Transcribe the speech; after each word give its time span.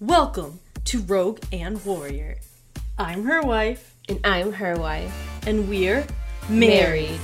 Welcome 0.00 0.60
to 0.84 1.00
Rogue 1.00 1.40
and 1.52 1.82
Warrior. 1.84 2.36
I'm 2.98 3.24
her 3.24 3.40
wife, 3.42 3.94
And 4.08 4.20
I'm 4.24 4.52
her 4.52 4.76
wife. 4.76 5.12
and 5.46 5.68
we're 5.68 6.06
married. 6.48 7.20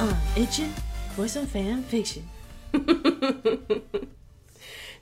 Ah, 0.00 0.16
I'm 0.36 0.42
itching 0.42 0.72
for 1.14 1.28
some 1.28 1.46
fan 1.46 1.82
fiction. 1.82 2.28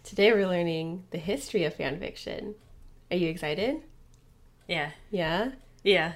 Today 0.03 0.33
we're 0.33 0.47
learning 0.47 1.05
the 1.11 1.19
history 1.19 1.65
of 1.65 1.75
fan 1.75 1.99
fiction. 1.99 2.55
Are 3.11 3.17
you 3.17 3.29
excited? 3.29 3.77
Yeah, 4.69 4.91
Yeah. 5.11 5.53
yeah. 5.83 6.13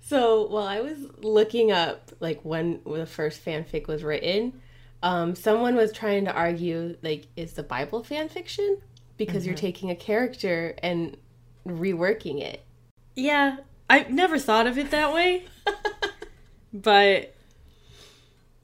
So 0.00 0.46
while 0.48 0.66
I 0.66 0.80
was 0.80 0.98
looking 1.18 1.70
up 1.72 2.10
like 2.20 2.40
when 2.42 2.80
the 2.84 3.06
first 3.06 3.42
fanfic 3.44 3.86
was 3.86 4.02
written, 4.02 4.60
um, 5.02 5.34
someone 5.36 5.74
was 5.76 5.92
trying 5.92 6.24
to 6.26 6.32
argue 6.32 6.96
like 7.02 7.26
is 7.36 7.52
the 7.54 7.62
Bible 7.62 8.02
fan 8.04 8.28
fiction 8.28 8.82
because 9.16 9.46
you're 9.46 9.54
taking 9.54 9.90
a 9.90 9.96
character 9.96 10.74
and 10.82 11.16
reworking 11.66 12.42
it. 12.42 12.62
Yeah, 13.14 13.58
I've 13.88 14.10
never 14.10 14.38
thought 14.38 14.66
of 14.66 14.76
it 14.76 14.90
that 14.90 15.14
way, 15.14 15.46
but 16.74 17.34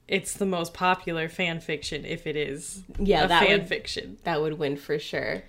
it's 0.07 0.33
the 0.33 0.45
most 0.45 0.73
popular 0.73 1.27
fan 1.29 1.59
fiction 1.59 2.05
if 2.05 2.27
it 2.27 2.35
is 2.35 2.83
Yeah, 2.99 3.25
that 3.27 3.43
fan 3.47 3.59
would- 3.59 3.67
fiction. 3.67 4.17
That 4.23 4.41
would 4.41 4.59
win 4.59 4.77
for 4.77 4.99
sure. 4.99 5.43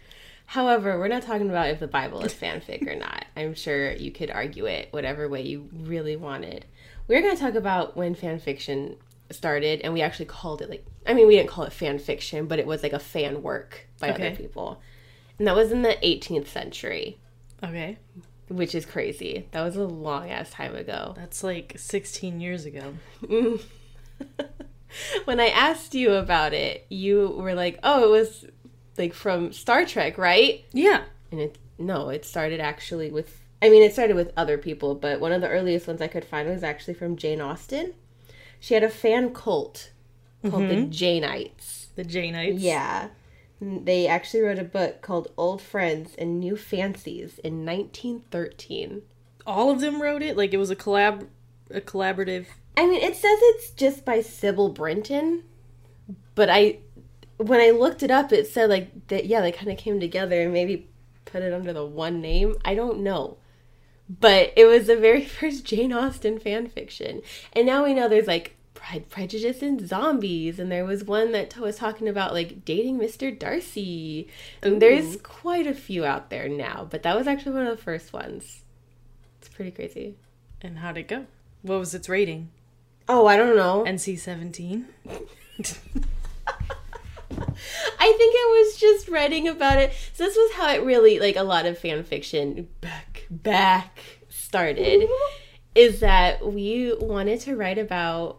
However, 0.51 0.98
we're 0.98 1.09
not 1.09 1.23
talking 1.23 1.51
about 1.51 1.69
if 1.71 1.81
the 1.81 1.89
Bible 1.89 2.21
is 2.23 2.33
fanfic 2.33 2.87
or 2.87 2.95
not. 2.95 3.25
I'm 3.37 3.55
sure 3.55 3.93
you 3.93 4.13
could 4.13 4.31
argue 4.31 4.67
it 4.67 4.89
whatever 4.93 5.29
way 5.29 5.43
you 5.43 5.69
really 5.73 6.15
wanted. 6.17 6.65
We're 7.09 7.21
going 7.21 7.35
to 7.35 7.41
talk 7.41 7.55
about 7.55 7.97
when 7.97 8.15
fan 8.15 8.39
fiction 8.39 8.97
started, 9.31 9.81
and 9.81 9.93
we 9.93 10.03
actually 10.03 10.27
called 10.27 10.63
it 10.63 10.70
like, 10.70 10.85
I 11.05 11.15
mean, 11.15 11.27
we 11.27 11.35
didn't 11.37 11.51
call 11.51 11.65
it 11.65 11.73
fan 11.73 11.98
fiction, 11.98 12.47
but 12.47 12.61
it 12.61 12.67
was 12.67 12.83
like 12.85 12.93
a 12.93 12.98
fan 13.01 13.43
work 13.43 13.89
by 13.98 14.11
Okay. 14.11 14.29
other 14.29 14.37
people. 14.37 14.81
And 15.39 15.48
that 15.48 15.57
was 15.57 15.73
in 15.73 15.83
the 15.83 15.97
18th 16.03 16.47
century, 16.47 17.19
Okay, 17.65 17.98
which 18.48 18.73
is 18.75 18.87
crazy. 18.87 19.48
That 19.51 19.63
was 19.65 19.75
a 19.77 19.83
long 19.85 20.31
ass 20.31 20.51
time 20.51 20.77
ago. 20.77 21.13
that's 21.17 21.43
like 21.43 21.75
16 21.77 22.41
years 22.41 22.65
ago. 22.65 22.95
Mm. 23.25 23.61
when 25.25 25.41
I 25.41 25.48
asked 25.48 25.95
you 25.95 26.12
about 26.14 26.53
it, 26.53 26.86
you 26.89 27.28
were 27.36 27.55
like, 27.55 27.78
oh, 27.83 28.05
it 28.05 28.11
was 28.11 28.47
like 28.98 29.14
from 29.14 29.53
Star 29.53 29.84
Trek, 29.84 30.19
right? 30.19 30.64
Yeah. 30.73 31.05
And 31.31 31.41
it 31.41 31.58
no, 31.78 32.08
it 32.08 32.25
started 32.25 32.61
actually 32.61 33.11
with 33.11 33.42
I 33.61 33.69
mean 33.69 33.83
it 33.83 33.92
started 33.92 34.17
with 34.17 34.33
other 34.36 34.58
people, 34.58 34.95
but 34.95 35.20
one 35.20 35.33
of 35.33 35.41
the 35.41 35.48
earliest 35.48 35.86
ones 35.86 36.00
I 36.00 36.08
could 36.08 36.25
find 36.25 36.48
was 36.48 36.62
actually 36.62 36.95
from 36.95 37.17
Jane 37.17 37.41
Austen. 37.41 37.95
She 38.61 38.75
had 38.75 38.83
a 38.83 38.91
fan 38.91 39.34
cult 39.34 39.91
called 40.42 40.69
the 40.69 40.75
mm-hmm. 40.75 40.91
Janeites. 40.91 41.86
The 41.95 42.05
Janeites. 42.05 42.56
Yeah. 42.58 43.08
They 43.61 44.06
actually 44.06 44.42
wrote 44.42 44.58
a 44.58 44.64
book 44.64 45.01
called 45.01 45.33
Old 45.36 45.62
Friends 45.62 46.14
and 46.17 46.39
New 46.39 46.56
Fancies 46.56 47.39
in 47.39 47.64
1913. 47.64 49.03
All 49.47 49.70
of 49.70 49.80
them 49.80 50.03
wrote 50.03 50.23
it. 50.23 50.36
Like 50.36 50.53
it 50.53 50.58
was 50.58 50.70
a 50.70 50.77
collab, 50.77 51.27
a 51.70 51.80
collaborative. 51.80 52.47
I 52.77 52.87
mean, 52.87 53.03
it 53.03 53.17
says 53.17 53.39
it's 53.41 53.71
just 53.71 54.05
by 54.05 54.21
Sybil 54.21 54.69
Brinton, 54.69 55.45
but 56.35 56.51
I, 56.51 56.79
when 57.39 57.61
I 57.61 57.71
looked 57.71 58.03
it 58.03 58.11
up, 58.11 58.33
it 58.33 58.47
said 58.47 58.69
like 58.69 59.09
that. 59.09 59.27
Yeah, 59.27 59.41
they 59.41 59.53
kind 59.53 59.71
of 59.71 59.79
came 59.79 59.99
together 59.99 60.43
and 60.43 60.53
maybe 60.53 60.89
put 61.25 61.43
it 61.43 61.53
under 61.53 61.73
the 61.73 61.87
one 61.87 62.21
name. 62.21 62.57
I 62.65 62.75
don't 62.75 63.01
know, 63.01 63.39
but 64.09 64.53
it 64.57 64.67
was 64.67 64.86
the 64.86 64.97
very 64.97 65.25
first 65.25 65.65
Jane 65.65 65.92
Austen 65.92 66.39
fan 66.39 66.69
fiction, 66.69 67.23
and 67.53 67.67
now 67.67 67.85
we 67.85 67.95
know 67.95 68.09
there's 68.09 68.27
like 68.27 68.57
Pride, 68.75 69.09
Prejudice, 69.09 69.63
and 69.63 69.89
Zombies, 69.89 70.59
and 70.59 70.70
there 70.70 70.85
was 70.85 71.03
one 71.03 71.33
that 71.33 71.57
was 71.57 71.77
talking 71.77 72.09
about 72.09 72.35
like 72.35 72.65
dating 72.65 72.98
Mr. 72.98 73.36
Darcy, 73.36 74.29
and 74.63 74.81
there's 74.83 75.17
quite 75.23 75.67
a 75.67 75.75
few 75.75 76.05
out 76.05 76.31
there 76.31 76.48
now, 76.48 76.86
but 76.89 77.03
that 77.03 77.17
was 77.17 77.27
actually 77.27 77.53
one 77.53 77.67
of 77.67 77.77
the 77.77 77.83
first 77.83 78.13
ones. 78.13 78.65
It's 79.41 79.48
pretty 79.48 79.70
crazy. 79.70 80.17
And 80.61 80.79
how'd 80.79 80.98
it 80.98 81.09
go? 81.09 81.27
What 81.63 81.81
was 81.81 81.95
its 81.95 82.09
rating? 82.09 82.51
Oh, 83.08 83.27
I 83.27 83.36
don't 83.36 83.56
know. 83.56 83.84
NC 83.86 84.18
17. 84.18 84.86
I 87.98 88.12
think 88.18 88.34
I 88.34 88.64
was 88.64 88.77
just 88.77 89.08
writing 89.08 89.48
about 89.48 89.78
it. 89.78 89.92
So 90.12 90.24
this 90.24 90.36
was 90.36 90.52
how 90.52 90.72
it 90.72 90.83
really 90.84 91.18
like 91.18 91.36
a 91.36 91.42
lot 91.42 91.67
of 91.67 91.78
fan 91.78 92.02
fiction 92.05 92.68
back 92.80 93.27
back 93.30 93.98
started 94.28 95.02
mm-hmm. 95.02 95.36
is 95.74 96.00
that 96.00 96.46
we 96.46 96.94
wanted 97.00 97.40
to 97.40 97.56
write 97.56 97.78
about 97.78 98.39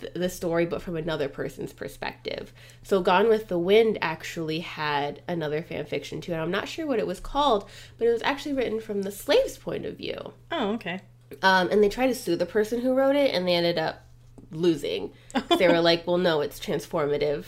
th- 0.00 0.12
the 0.14 0.28
story 0.28 0.66
but 0.66 0.82
from 0.82 0.96
another 0.96 1.28
person's 1.28 1.72
perspective. 1.72 2.52
So 2.82 3.02
Gone 3.02 3.28
with 3.28 3.48
the 3.48 3.58
Wind 3.58 3.98
actually 4.02 4.60
had 4.60 5.22
another 5.28 5.62
fan 5.62 5.84
fiction 5.86 6.20
too 6.20 6.32
and 6.32 6.40
I'm 6.40 6.50
not 6.50 6.68
sure 6.68 6.86
what 6.86 6.98
it 6.98 7.06
was 7.06 7.20
called, 7.20 7.68
but 7.98 8.06
it 8.06 8.12
was 8.12 8.22
actually 8.22 8.54
written 8.54 8.80
from 8.80 9.02
the 9.02 9.12
slave's 9.12 9.58
point 9.58 9.86
of 9.86 9.96
view. 9.96 10.32
Oh, 10.50 10.72
okay. 10.74 11.00
Um, 11.42 11.68
and 11.70 11.82
they 11.82 11.88
tried 11.88 12.08
to 12.08 12.14
sue 12.14 12.36
the 12.36 12.46
person 12.46 12.80
who 12.80 12.94
wrote 12.94 13.16
it, 13.16 13.34
and 13.34 13.46
they 13.46 13.54
ended 13.54 13.78
up 13.78 14.04
losing. 14.50 15.12
they 15.58 15.68
were 15.68 15.80
like, 15.80 16.06
"Well, 16.06 16.18
no, 16.18 16.40
it's 16.40 16.60
transformative." 16.60 17.44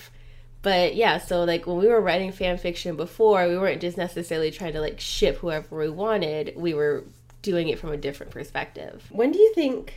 But 0.63 0.95
yeah, 0.95 1.19
so 1.19 1.45
like 1.45 1.67
when 1.67 1.77
we 1.77 1.89
were 1.89 2.01
writing 2.01 2.33
fan 2.33 2.57
fiction 2.57 2.97
before, 2.97 3.47
we 3.47 3.59
weren't 3.59 3.83
just 3.83 3.99
necessarily 3.99 4.51
trying 4.51 4.73
to 4.73 4.81
like 4.81 4.99
ship 4.99 5.37
whoever 5.37 5.77
we 5.77 5.91
wanted. 5.91 6.55
We 6.57 6.73
were 6.73 7.05
doing 7.43 7.69
it 7.69 7.79
from 7.79 7.93
a 7.93 7.99
different 7.99 8.33
perspective. 8.33 9.05
When 9.11 9.31
do 9.31 9.39
you 9.39 9.53
think 9.55 9.93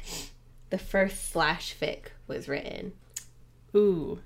the 0.70 0.78
first 0.78 1.32
slash 1.32 1.74
fic 1.80 2.08
was 2.28 2.50
written? 2.50 2.92
Ooh. 3.74 4.20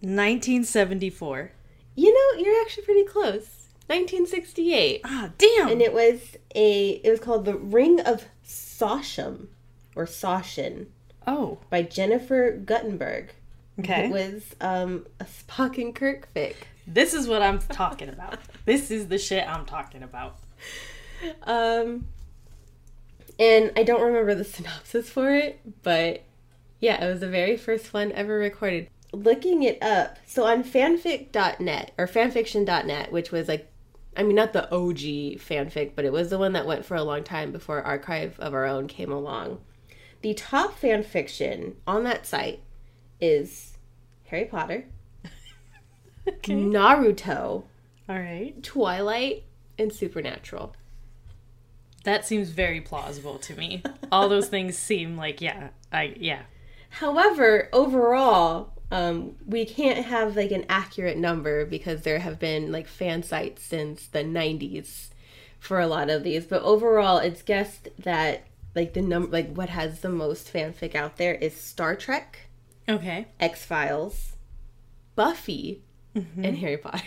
1974. 0.00 1.52
You 1.94 2.12
know, 2.12 2.42
you're 2.42 2.60
actually 2.62 2.84
pretty 2.84 3.04
close. 3.04 3.57
1968. 3.88 5.00
Ah, 5.04 5.30
damn. 5.38 5.68
and 5.68 5.82
it 5.82 5.92
was 5.92 6.36
a 6.54 7.00
it 7.04 7.10
was 7.10 7.20
called 7.20 7.44
the 7.44 7.56
Ring 7.56 8.00
of 8.00 8.26
Sawsham 8.46 9.48
or 9.96 10.04
Sawshin 10.04 10.86
oh, 11.26 11.58
by 11.70 11.82
Jennifer 11.82 12.52
Guttenberg. 12.52 13.32
okay. 13.80 14.06
It 14.06 14.10
was 14.10 14.54
um, 14.60 15.06
a 15.20 15.24
Spock 15.24 15.80
and 15.80 15.94
Kirk 15.94 16.28
fic. 16.34 16.54
This 16.86 17.12
is 17.12 17.28
what 17.28 17.42
I'm 17.42 17.58
talking 17.58 18.08
about. 18.08 18.38
this 18.64 18.90
is 18.90 19.08
the 19.08 19.18
shit 19.18 19.46
I'm 19.46 19.66
talking 19.66 20.02
about. 20.02 20.36
Um, 21.42 22.06
and 23.38 23.72
I 23.76 23.82
don't 23.82 24.02
remember 24.02 24.34
the 24.34 24.44
synopsis 24.44 25.10
for 25.10 25.34
it, 25.34 25.60
but 25.82 26.22
yeah, 26.80 27.04
it 27.04 27.08
was 27.08 27.20
the 27.20 27.28
very 27.28 27.56
first 27.56 27.92
one 27.92 28.12
ever 28.12 28.38
recorded. 28.38 28.88
Looking 29.12 29.62
it 29.62 29.82
up, 29.82 30.18
so 30.26 30.44
on 30.44 30.62
fanfic.net 30.62 31.92
or 31.98 32.06
fanfiction.net, 32.06 33.10
which 33.12 33.32
was 33.32 33.48
like, 33.48 33.70
I 34.18 34.24
mean, 34.24 34.34
not 34.34 34.52
the 34.52 34.64
OG 34.74 35.38
fanfic, 35.38 35.92
but 35.94 36.04
it 36.04 36.12
was 36.12 36.28
the 36.28 36.38
one 36.38 36.52
that 36.54 36.66
went 36.66 36.84
for 36.84 36.96
a 36.96 37.04
long 37.04 37.22
time 37.22 37.52
before 37.52 37.80
Archive 37.82 38.38
of 38.40 38.52
Our 38.52 38.66
Own 38.66 38.88
came 38.88 39.12
along. 39.12 39.60
The 40.22 40.34
top 40.34 40.78
fanfiction 40.80 41.74
on 41.86 42.02
that 42.02 42.26
site 42.26 42.60
is 43.20 43.78
Harry 44.26 44.46
Potter, 44.46 44.86
Okay. 46.28 46.52
Naruto, 46.54 47.62
All 48.08 48.18
right. 48.18 48.60
Twilight, 48.62 49.44
and 49.78 49.92
Supernatural. 49.92 50.74
That 52.02 52.26
seems 52.26 52.50
very 52.50 52.80
plausible 52.80 53.38
to 53.38 53.54
me. 53.54 53.82
All 54.10 54.28
those 54.28 54.48
things 54.48 54.76
seem 54.76 55.16
like, 55.16 55.40
yeah, 55.40 55.68
I, 55.92 56.14
yeah. 56.18 56.42
However, 56.90 57.68
overall, 57.72 58.72
um, 58.90 59.36
we 59.46 59.64
can't 59.64 60.06
have 60.06 60.36
like 60.36 60.50
an 60.50 60.64
accurate 60.68 61.18
number 61.18 61.64
because 61.66 62.02
there 62.02 62.18
have 62.20 62.38
been 62.38 62.72
like 62.72 62.88
fan 62.88 63.22
sites 63.22 63.62
since 63.62 64.06
the 64.06 64.20
90s 64.24 65.08
for 65.58 65.78
a 65.80 65.86
lot 65.86 66.08
of 66.10 66.22
these. 66.24 66.46
But 66.46 66.62
overall, 66.62 67.18
it's 67.18 67.42
guessed 67.42 67.88
that 67.98 68.44
like 68.74 68.94
the 68.94 69.02
number, 69.02 69.30
like 69.30 69.52
what 69.54 69.68
has 69.70 70.00
the 70.00 70.08
most 70.08 70.52
fanfic 70.52 70.94
out 70.94 71.16
there 71.16 71.34
is 71.34 71.54
Star 71.56 71.96
Trek, 71.96 72.38
Okay. 72.88 73.26
X 73.38 73.64
Files, 73.64 74.36
Buffy, 75.16 75.82
and 76.14 76.56
Harry 76.58 76.76
Potter. 76.78 77.02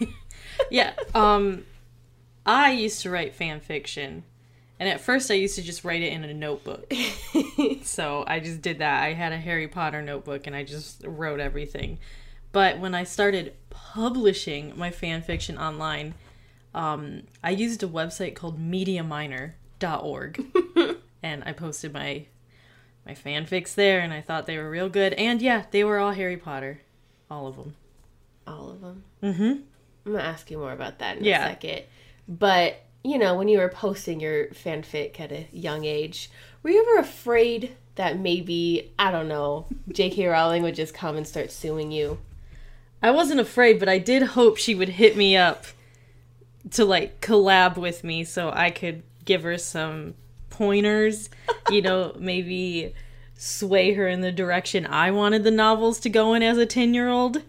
Yeah. 0.70 0.92
Um, 1.14 1.64
I 2.46 2.70
used 2.72 3.02
to 3.02 3.10
write 3.10 3.34
fan 3.34 3.58
fiction, 3.60 4.22
and 4.84 4.92
at 4.92 5.00
first 5.00 5.30
I 5.30 5.34
used 5.34 5.54
to 5.54 5.62
just 5.62 5.82
write 5.82 6.02
it 6.02 6.12
in 6.12 6.24
a 6.24 6.34
notebook. 6.34 6.92
so 7.84 8.22
I 8.26 8.38
just 8.40 8.60
did 8.60 8.80
that. 8.80 9.02
I 9.02 9.14
had 9.14 9.32
a 9.32 9.38
Harry 9.38 9.66
Potter 9.66 10.02
notebook, 10.02 10.46
and 10.46 10.54
I 10.54 10.62
just 10.62 11.02
wrote 11.06 11.40
everything. 11.40 11.98
But 12.52 12.78
when 12.80 12.94
I 12.94 13.04
started 13.04 13.54
publishing 13.70 14.74
my 14.76 14.90
fan 14.90 15.22
fiction 15.22 15.56
online, 15.56 16.12
um, 16.74 17.22
I 17.42 17.50
used 17.50 17.82
a 17.82 17.88
website 17.88 18.34
called 18.34 18.60
MediaMiner.org, 18.60 20.44
and 21.22 21.42
I 21.46 21.52
posted 21.52 21.94
my 21.94 22.26
my 23.06 23.14
fanfics 23.14 23.74
there, 23.74 24.00
and 24.00 24.12
I 24.12 24.20
thought 24.20 24.46
they 24.46 24.58
were 24.58 24.68
real 24.68 24.90
good. 24.90 25.14
And 25.14 25.40
yeah, 25.40 25.64
they 25.70 25.82
were 25.82 25.98
all 25.98 26.12
Harry 26.12 26.36
Potter, 26.36 26.80
all 27.30 27.46
of 27.46 27.56
them. 27.56 27.74
All 28.46 28.70
of 28.70 28.80
them. 28.82 29.04
Mm-hmm. 29.22 29.42
I'm 30.06 30.12
gonna 30.12 30.22
ask 30.24 30.50
you 30.50 30.58
more 30.58 30.72
about 30.72 30.98
that 30.98 31.16
in 31.18 31.24
Yeah. 31.24 31.46
a 31.46 31.48
second. 31.50 31.82
But 32.28 32.82
you 33.04 33.18
know, 33.18 33.34
when 33.34 33.48
you 33.48 33.58
were 33.58 33.68
posting 33.68 34.18
your 34.18 34.46
fanfic 34.48 35.20
at 35.20 35.30
a 35.30 35.46
young 35.52 35.84
age, 35.84 36.30
were 36.62 36.70
you 36.70 36.80
ever 36.80 36.98
afraid 36.98 37.76
that 37.96 38.18
maybe 38.18 38.92
I 38.98 39.10
don't 39.10 39.28
know, 39.28 39.66
J.K. 39.92 40.26
Rowling 40.26 40.62
would 40.62 40.74
just 40.74 40.94
come 40.94 41.16
and 41.16 41.28
start 41.28 41.52
suing 41.52 41.92
you? 41.92 42.18
I 43.02 43.10
wasn't 43.10 43.40
afraid, 43.40 43.78
but 43.78 43.88
I 43.90 43.98
did 43.98 44.22
hope 44.22 44.56
she 44.56 44.74
would 44.74 44.88
hit 44.88 45.16
me 45.16 45.36
up 45.36 45.66
to 46.72 46.86
like 46.86 47.20
collab 47.20 47.76
with 47.76 48.02
me 48.02 48.24
so 48.24 48.50
I 48.50 48.70
could 48.70 49.02
give 49.26 49.42
her 49.42 49.58
some 49.58 50.14
pointers, 50.48 51.28
you 51.70 51.82
know, 51.82 52.16
maybe 52.18 52.94
sway 53.36 53.92
her 53.92 54.08
in 54.08 54.22
the 54.22 54.32
direction 54.32 54.86
I 54.86 55.10
wanted 55.10 55.44
the 55.44 55.50
novels 55.50 56.00
to 56.00 56.08
go 56.08 56.32
in 56.32 56.42
as 56.42 56.56
a 56.56 56.64
10 56.64 56.94
year 56.94 57.10
old. 57.10 57.42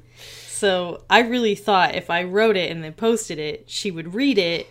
So 0.48 1.04
I 1.10 1.20
really 1.20 1.56
thought 1.56 1.96
if 1.96 2.10
I 2.10 2.24
wrote 2.24 2.58
it 2.58 2.70
and 2.72 2.84
then 2.84 2.94
posted 2.94 3.40
it, 3.40 3.70
she 3.70 3.92
would 3.92 4.14
read 4.14 4.38
it 4.38 4.68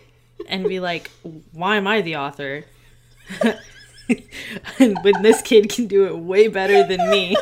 and 0.47 0.67
be 0.67 0.79
like, 0.79 1.11
why 1.51 1.77
am 1.77 1.87
I 1.87 2.01
the 2.01 2.17
author? 2.17 2.65
and 4.79 4.97
when 5.03 5.21
this 5.21 5.41
kid 5.41 5.69
can 5.69 5.87
do 5.87 6.05
it 6.05 6.17
way 6.17 6.47
better 6.47 6.85
than 6.87 7.09
me. 7.09 7.35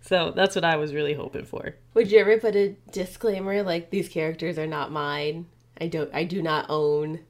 So 0.00 0.32
that's 0.32 0.56
what 0.56 0.64
I 0.64 0.76
was 0.76 0.92
really 0.92 1.14
hoping 1.14 1.44
for. 1.44 1.76
Would 1.94 2.10
you 2.10 2.18
ever 2.18 2.36
put 2.38 2.56
a 2.56 2.74
disclaimer 2.90 3.62
like 3.62 3.90
these 3.90 4.08
characters 4.08 4.58
are 4.58 4.66
not 4.66 4.90
mine? 4.90 5.46
I 5.80 5.86
don't 5.86 6.10
I 6.12 6.24
do 6.24 6.42
not 6.42 6.66
own 6.68 7.20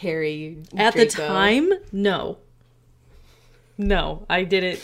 Harry 0.00 0.58
At 0.76 0.94
the 0.94 1.06
time, 1.06 1.72
no. 1.92 2.38
No, 3.78 4.26
I 4.28 4.44
didn't. 4.44 4.80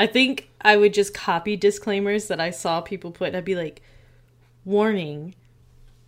I 0.00 0.06
think 0.06 0.48
I 0.60 0.76
would 0.76 0.94
just 0.94 1.12
copy 1.12 1.56
disclaimers 1.56 2.28
that 2.28 2.40
I 2.40 2.50
saw 2.50 2.80
people 2.80 3.10
put. 3.10 3.28
And 3.28 3.36
I'd 3.36 3.44
be 3.44 3.56
like, 3.56 3.82
warning, 4.64 5.34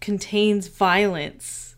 contains 0.00 0.69
violence. 0.69 1.76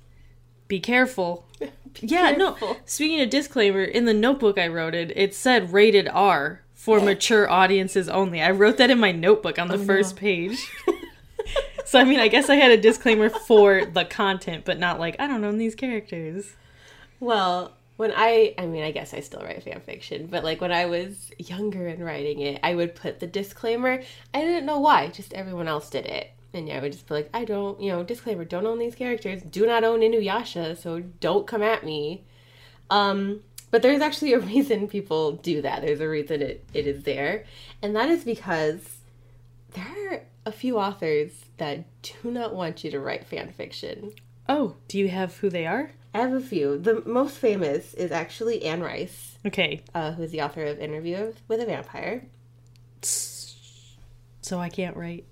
Be 0.68 0.80
careful. 0.80 1.46
yeah, 2.00 2.34
careful. 2.34 2.68
no. 2.68 2.76
Speaking 2.84 3.20
of 3.20 3.30
disclaimer, 3.30 3.82
in 3.82 4.04
the 4.04 4.14
notebook 4.14 4.58
I 4.58 4.68
wrote 4.68 4.94
it, 4.94 5.12
it 5.16 5.34
said 5.34 5.72
rated 5.72 6.08
R 6.08 6.62
for 6.74 7.00
mature 7.00 7.48
audiences 7.48 8.08
only. 8.08 8.42
I 8.42 8.50
wrote 8.50 8.78
that 8.78 8.90
in 8.90 8.98
my 8.98 9.12
notebook 9.12 9.58
on 9.58 9.68
the 9.68 9.78
first 9.78 10.16
page. 10.16 10.68
so 11.84 12.00
I 12.00 12.04
mean, 12.04 12.18
I 12.18 12.28
guess 12.28 12.48
I 12.50 12.56
had 12.56 12.72
a 12.72 12.76
disclaimer 12.76 13.28
for 13.28 13.84
the 13.84 14.04
content, 14.04 14.64
but 14.64 14.78
not 14.78 14.98
like 14.98 15.16
I 15.20 15.26
don't 15.26 15.40
know 15.40 15.52
these 15.52 15.74
characters. 15.74 16.54
Well, 17.20 17.72
when 17.96 18.12
I, 18.16 18.54
I 18.58 18.66
mean, 18.66 18.82
I 18.82 18.90
guess 18.90 19.14
I 19.14 19.20
still 19.20 19.42
write 19.42 19.62
fan 19.62 19.80
fiction, 19.80 20.26
but 20.26 20.42
like 20.42 20.60
when 20.60 20.72
I 20.72 20.86
was 20.86 21.30
younger 21.38 21.86
and 21.86 22.04
writing 22.04 22.40
it, 22.40 22.58
I 22.62 22.74
would 22.74 22.96
put 22.96 23.20
the 23.20 23.28
disclaimer. 23.28 24.02
I 24.34 24.40
didn't 24.40 24.66
know 24.66 24.80
why, 24.80 25.06
just 25.06 25.32
everyone 25.34 25.68
else 25.68 25.88
did 25.88 26.06
it. 26.06 26.32
And 26.54 26.68
yeah, 26.68 26.78
I 26.78 26.80
would 26.80 26.92
just 26.92 27.08
be 27.08 27.14
like, 27.14 27.30
I 27.32 27.44
don't, 27.44 27.80
you 27.80 27.90
know, 27.90 28.02
disclaimer, 28.02 28.44
don't 28.44 28.66
own 28.66 28.78
these 28.78 28.94
characters, 28.94 29.42
do 29.42 29.66
not 29.66 29.84
own 29.84 30.00
Inuyasha, 30.00 30.76
so 30.76 31.00
don't 31.00 31.46
come 31.46 31.62
at 31.62 31.84
me. 31.84 32.24
Um, 32.90 33.40
but 33.70 33.80
there's 33.82 34.02
actually 34.02 34.34
a 34.34 34.38
reason 34.52 34.86
people 34.88 35.32
do 35.32 35.62
that. 35.62 35.82
There's 35.82 36.00
a 36.00 36.08
reason 36.08 36.42
it, 36.42 36.64
it 36.74 36.86
is 36.86 37.04
there. 37.04 37.44
And 37.80 37.96
that 37.96 38.08
is 38.10 38.24
because 38.24 38.98
there 39.72 40.12
are 40.14 40.22
a 40.44 40.52
few 40.52 40.78
authors 40.78 41.30
that 41.56 41.84
do 42.02 42.30
not 42.30 42.54
want 42.54 42.84
you 42.84 42.90
to 42.90 43.00
write 43.00 43.24
fan 43.26 43.50
fiction. 43.52 44.12
Oh, 44.48 44.76
do 44.88 44.98
you 44.98 45.08
have 45.08 45.36
who 45.38 45.48
they 45.48 45.66
are? 45.66 45.92
I 46.14 46.18
have 46.18 46.34
a 46.34 46.40
few. 46.40 46.78
The 46.78 47.02
most 47.06 47.38
famous 47.38 47.94
is 47.94 48.12
actually 48.12 48.64
Anne 48.64 48.82
Rice, 48.82 49.38
Okay, 49.46 49.82
uh, 49.94 50.12
who's 50.12 50.30
the 50.30 50.42
author 50.42 50.64
of 50.64 50.78
Interview 50.78 51.32
with 51.48 51.60
a 51.60 51.64
Vampire. 51.64 52.26
so 53.00 54.58
I 54.58 54.68
can't 54.68 54.96
write 54.96 55.24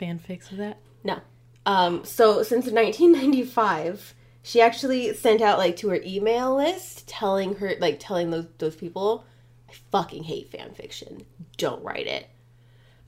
fanfics 0.00 0.50
of 0.50 0.58
that. 0.58 0.78
No. 1.04 1.20
Um, 1.64 2.04
so 2.04 2.42
since 2.42 2.66
1995, 2.66 4.14
she 4.42 4.60
actually 4.60 5.12
sent 5.14 5.40
out 5.40 5.58
like 5.58 5.76
to 5.78 5.88
her 5.88 6.00
email 6.04 6.56
list 6.56 7.08
telling 7.08 7.56
her 7.56 7.74
like 7.80 7.98
telling 7.98 8.30
those 8.30 8.46
those 8.58 8.76
people, 8.76 9.24
I 9.68 9.72
fucking 9.90 10.24
hate 10.24 10.50
fan 10.50 10.72
fiction. 10.74 11.26
Don't 11.56 11.82
write 11.82 12.06
it. 12.06 12.28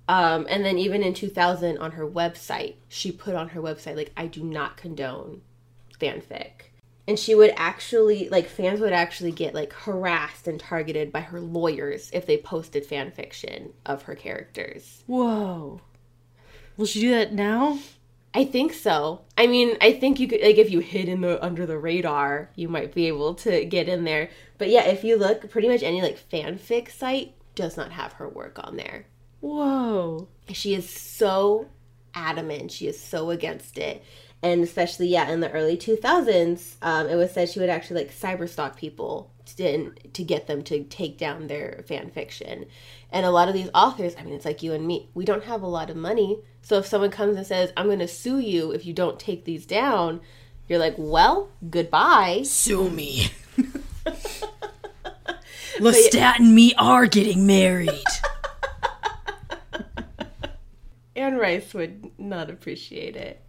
Um, 0.09 0.47
and 0.49 0.65
then 0.65 0.79
even 0.79 1.03
in 1.03 1.13
2000 1.13 1.79
on 1.79 1.93
her 1.93 2.09
website, 2.09 2.75
she 2.89 3.13
put 3.13 3.35
on 3.35 3.51
her 3.51 3.61
website 3.61 3.95
like 3.95 4.13
I 4.17 4.27
do 4.27 4.43
not 4.43 4.77
condone 4.77 5.43
fanfic. 6.01 6.51
And 7.07 7.19
she 7.19 7.35
would 7.35 7.53
actually 7.57 8.29
like 8.29 8.49
fans 8.49 8.81
would 8.81 8.93
actually 8.93 9.33
get 9.33 9.55
like 9.55 9.73
harassed 9.73 10.49
and 10.49 10.59
targeted 10.59 11.13
by 11.13 11.21
her 11.21 11.41
lawyers 11.41 12.11
if 12.13 12.27
they 12.27 12.37
posted 12.37 12.85
fan 12.85 13.13
fiction 13.13 13.73
of 13.87 14.03
her 14.03 14.15
characters. 14.15 15.05
Whoa. 15.07 15.81
Will 16.79 16.87
she 16.87 17.01
do 17.01 17.11
that 17.11 17.35
now? 17.35 17.79
I 18.33 18.45
think 18.45 18.73
so. 18.73 19.23
I 19.37 19.49
mean, 19.49 19.77
I 19.81 19.93
think 19.93 20.21
you 20.21 20.29
could 20.29 20.41
like 20.41 20.59
if 20.59 20.71
you 20.71 20.79
hid 20.79 21.09
in 21.09 21.23
the 21.23 21.45
under 21.45 21.67
the 21.67 21.77
radar, 21.77 22.51
you 22.55 22.69
might 22.69 22.95
be 22.95 23.09
able 23.09 23.35
to 23.35 23.65
get 23.65 23.89
in 23.89 24.05
there. 24.05 24.31
But 24.59 24.69
yeah, 24.71 24.85
if 24.85 25.03
you 25.03 25.17
look, 25.17 25.51
pretty 25.51 25.69
much 25.69 25.83
any 25.83 26.01
like 26.01 26.19
fanfic 26.31 26.91
site 26.91 27.35
does 27.57 27.77
not 27.77 27.93
have 27.93 28.15
her 28.15 28.29
work 28.29 28.61
on 28.63 28.77
there. 28.77 29.07
Whoa. 29.41 30.29
She 30.53 30.75
is 30.75 30.89
so 30.89 31.67
adamant. 32.15 32.71
She 32.71 32.87
is 32.87 33.01
so 33.01 33.31
against 33.31 33.77
it. 33.77 34.05
And 34.43 34.63
especially, 34.63 35.09
yeah, 35.09 35.31
in 35.31 35.41
the 35.41 35.51
early 35.51 35.77
2000s, 35.77 36.77
um, 36.83 37.09
it 37.09 37.17
was 37.17 37.33
said 37.33 37.49
she 37.49 37.59
would 37.59 37.69
actually 37.69 38.03
like 38.03 38.15
cyberstalk 38.15 38.77
people 38.77 39.33
to, 39.57 39.91
to 39.91 40.23
get 40.23 40.47
them 40.47 40.63
to 40.65 40.85
take 40.85 41.19
down 41.19 41.49
their 41.49 41.83
fan 41.89 42.11
fiction. 42.11 42.67
And 43.11 43.27
a 43.27 43.31
lot 43.31 43.49
of 43.49 43.55
these 43.55 43.71
authors, 43.75 44.15
I 44.19 44.23
mean, 44.23 44.35
it's 44.35 44.45
like 44.45 44.63
you 44.63 44.75
and 44.75 44.87
me, 44.87 45.09
we 45.15 45.25
don't 45.25 45.45
have 45.45 45.63
a 45.63 45.67
lot 45.67 45.91
of 45.91 45.97
money. 45.97 46.39
So 46.63 46.79
if 46.79 46.87
someone 46.87 47.11
comes 47.11 47.37
and 47.37 47.47
says, 47.47 47.73
I'm 47.77 47.87
going 47.87 47.99
to 47.99 48.09
sue 48.09 48.39
you 48.39 48.71
if 48.71 48.87
you 48.87 48.93
don't 48.93 49.19
take 49.19 49.45
these 49.45 49.67
down, 49.67 50.21
you're 50.69 50.79
like, 50.79 50.95
well, 50.97 51.49
goodbye. 51.69 52.43
Sue 52.45 52.91
me. 52.91 53.33
Lestat 55.79 56.39
and 56.39 56.55
me 56.55 56.75
are 56.75 57.07
getting 57.07 57.47
married. 57.47 57.91
Anne 61.17 61.37
Rice 61.37 61.75
would 61.75 62.11
not 62.19 62.51
appreciate 62.51 63.17
it. 63.17 63.43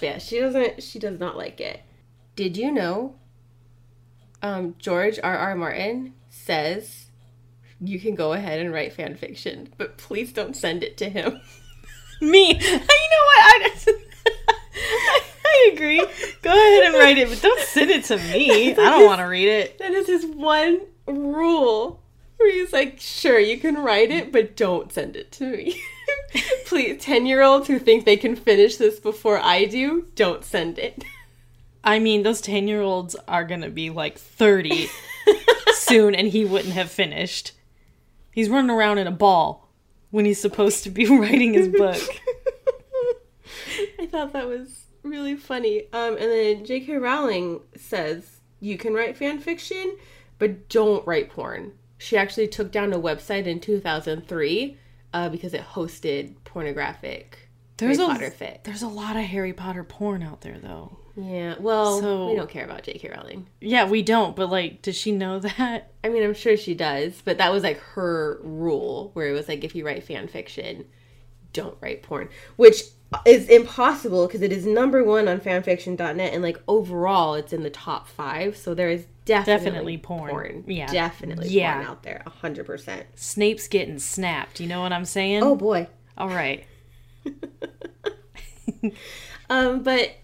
Yeah, 0.00 0.18
she 0.18 0.40
doesn't. 0.40 0.82
She 0.82 0.98
does 0.98 1.18
not 1.18 1.36
like 1.36 1.60
it. 1.60 1.82
Did 2.36 2.56
you 2.56 2.70
know? 2.70 3.16
Um, 4.42 4.74
George 4.78 5.18
R. 5.22 5.36
R. 5.36 5.54
Martin 5.54 6.14
says 6.30 7.06
you 7.80 7.98
can 7.98 8.14
go 8.14 8.32
ahead 8.32 8.60
and 8.60 8.72
write 8.72 8.92
fan 8.92 9.16
fiction, 9.16 9.72
but 9.76 9.98
please 9.98 10.32
don't 10.32 10.56
send 10.56 10.82
it 10.82 10.96
to 10.98 11.08
him. 11.08 11.40
me. 12.20 12.60
You 13.10 13.16
know 13.16 13.24
what? 13.26 13.40
I, 13.42 13.70
I, 13.86 14.40
I 15.46 15.70
agree. 15.72 15.98
Go 16.42 16.50
ahead 16.50 16.84
and 16.84 16.94
write 16.94 17.18
it, 17.18 17.28
but 17.28 17.42
don't 17.42 17.60
send 17.60 17.90
it 17.90 18.04
to 18.04 18.16
me. 18.18 18.70
I 18.70 18.74
don't 18.74 19.04
want 19.04 19.18
to 19.18 19.24
read 19.24 19.48
it. 19.48 19.78
That 19.78 19.92
is 19.92 20.06
his 20.06 20.24
one 20.26 20.80
rule. 21.06 22.00
Where 22.36 22.52
he's 22.52 22.72
like, 22.72 23.00
sure, 23.00 23.38
you 23.38 23.58
can 23.58 23.74
write 23.76 24.10
it, 24.10 24.30
but 24.32 24.56
don't 24.56 24.92
send 24.92 25.16
it 25.16 25.32
to 25.32 25.56
me. 25.56 25.80
Please, 26.66 27.02
10 27.02 27.26
year 27.26 27.42
olds 27.42 27.66
who 27.66 27.78
think 27.78 28.04
they 28.04 28.16
can 28.16 28.36
finish 28.36 28.76
this 28.76 29.00
before 29.00 29.38
I 29.38 29.64
do, 29.64 30.06
don't 30.14 30.44
send 30.44 30.78
it. 30.78 31.04
I 31.82 31.98
mean, 31.98 32.22
those 32.22 32.40
10 32.40 32.68
year 32.68 32.82
olds 32.82 33.16
are 33.26 33.44
going 33.44 33.62
to 33.62 33.70
be 33.70 33.90
like 33.90 34.18
30 34.18 34.88
soon, 35.74 36.14
and 36.14 36.28
he 36.28 36.44
wouldn't 36.44 36.74
have 36.74 36.90
finished. 36.90 37.52
He's 38.32 38.48
running 38.48 38.70
around 38.70 38.98
in 38.98 39.06
a 39.06 39.12
ball 39.12 39.68
when 40.10 40.24
he's 40.24 40.40
supposed 40.40 40.84
to 40.84 40.90
be 40.90 41.06
writing 41.18 41.54
his 41.54 41.68
book. 41.68 42.02
I 43.98 44.06
thought 44.06 44.32
that 44.32 44.48
was 44.48 44.86
really 45.02 45.36
funny. 45.36 45.84
Um, 45.92 46.16
and 46.16 46.30
then 46.30 46.64
J.K. 46.64 46.96
Rowling 46.98 47.60
says 47.76 48.40
you 48.60 48.76
can 48.76 48.94
write 48.94 49.16
fan 49.16 49.40
fiction, 49.40 49.96
but 50.38 50.68
don't 50.68 51.06
write 51.06 51.30
porn. 51.30 51.72
She 51.98 52.16
actually 52.16 52.48
took 52.48 52.72
down 52.72 52.92
a 52.92 52.98
website 52.98 53.46
in 53.46 53.60
2003 53.60 54.78
uh, 55.12 55.28
because 55.28 55.54
it 55.54 55.62
hosted 55.62 56.34
pornographic 56.44 57.48
There's 57.76 57.98
Harry 57.98 58.10
a, 58.10 58.12
Potter 58.12 58.30
fic. 58.38 58.62
there's 58.64 58.82
a 58.82 58.88
lot 58.88 59.16
of 59.16 59.22
Harry 59.22 59.52
Potter 59.52 59.84
porn 59.84 60.22
out 60.22 60.40
there, 60.42 60.58
though. 60.58 60.96
Yeah, 61.16 61.56
well, 61.58 62.00
So- 62.00 62.28
we 62.30 62.36
don't 62.36 62.48
care 62.48 62.64
about 62.64 62.84
J.K. 62.84 63.10
Rowling. 63.14 63.46
Yeah, 63.60 63.88
we 63.88 64.02
don't, 64.02 64.34
but 64.36 64.48
like, 64.50 64.80
does 64.82 64.96
she 64.96 65.12
know 65.12 65.38
that? 65.40 65.90
I 66.04 66.08
mean, 66.08 66.22
I'm 66.22 66.34
sure 66.34 66.56
she 66.56 66.74
does, 66.74 67.20
but 67.24 67.38
that 67.38 67.52
was 67.52 67.62
like 67.62 67.78
her 67.80 68.38
rule, 68.42 69.10
where 69.14 69.28
it 69.28 69.32
was 69.32 69.48
like 69.48 69.64
if 69.64 69.74
you 69.74 69.84
write 69.84 70.04
fan 70.04 70.28
fiction, 70.28 70.86
don't 71.52 71.76
write 71.80 72.02
porn, 72.02 72.28
which 72.56 72.82
is 73.26 73.48
impossible 73.48 74.26
because 74.28 74.40
it 74.40 74.52
is 74.52 74.64
number 74.64 75.02
one 75.02 75.26
on 75.26 75.40
fanfiction.net, 75.40 76.32
and 76.32 76.42
like 76.44 76.62
overall, 76.68 77.34
it's 77.34 77.52
in 77.52 77.64
the 77.64 77.70
top 77.70 78.06
five. 78.08 78.56
So 78.56 78.72
there 78.72 78.88
is 78.88 79.04
definitely, 79.44 79.96
Definitely 79.96 79.98
porn. 79.98 80.64
Yeah. 80.66 80.86
definitely 80.92 81.48
Yeah. 81.48 81.74
porn 81.74 81.86
out 81.86 82.02
there, 82.02 82.22
hundred 82.26 82.66
percent. 82.66 83.06
Snape's 83.14 83.68
getting 83.68 83.98
snapped. 83.98 84.60
You 84.60 84.66
know 84.66 84.80
what 84.82 84.92
I'm 84.92 85.04
saying? 85.04 85.42
Oh 85.42 85.56
boy. 85.56 85.86
All 86.18 86.28
right. 86.28 86.64
Um, 89.50 89.82
but 89.82 90.14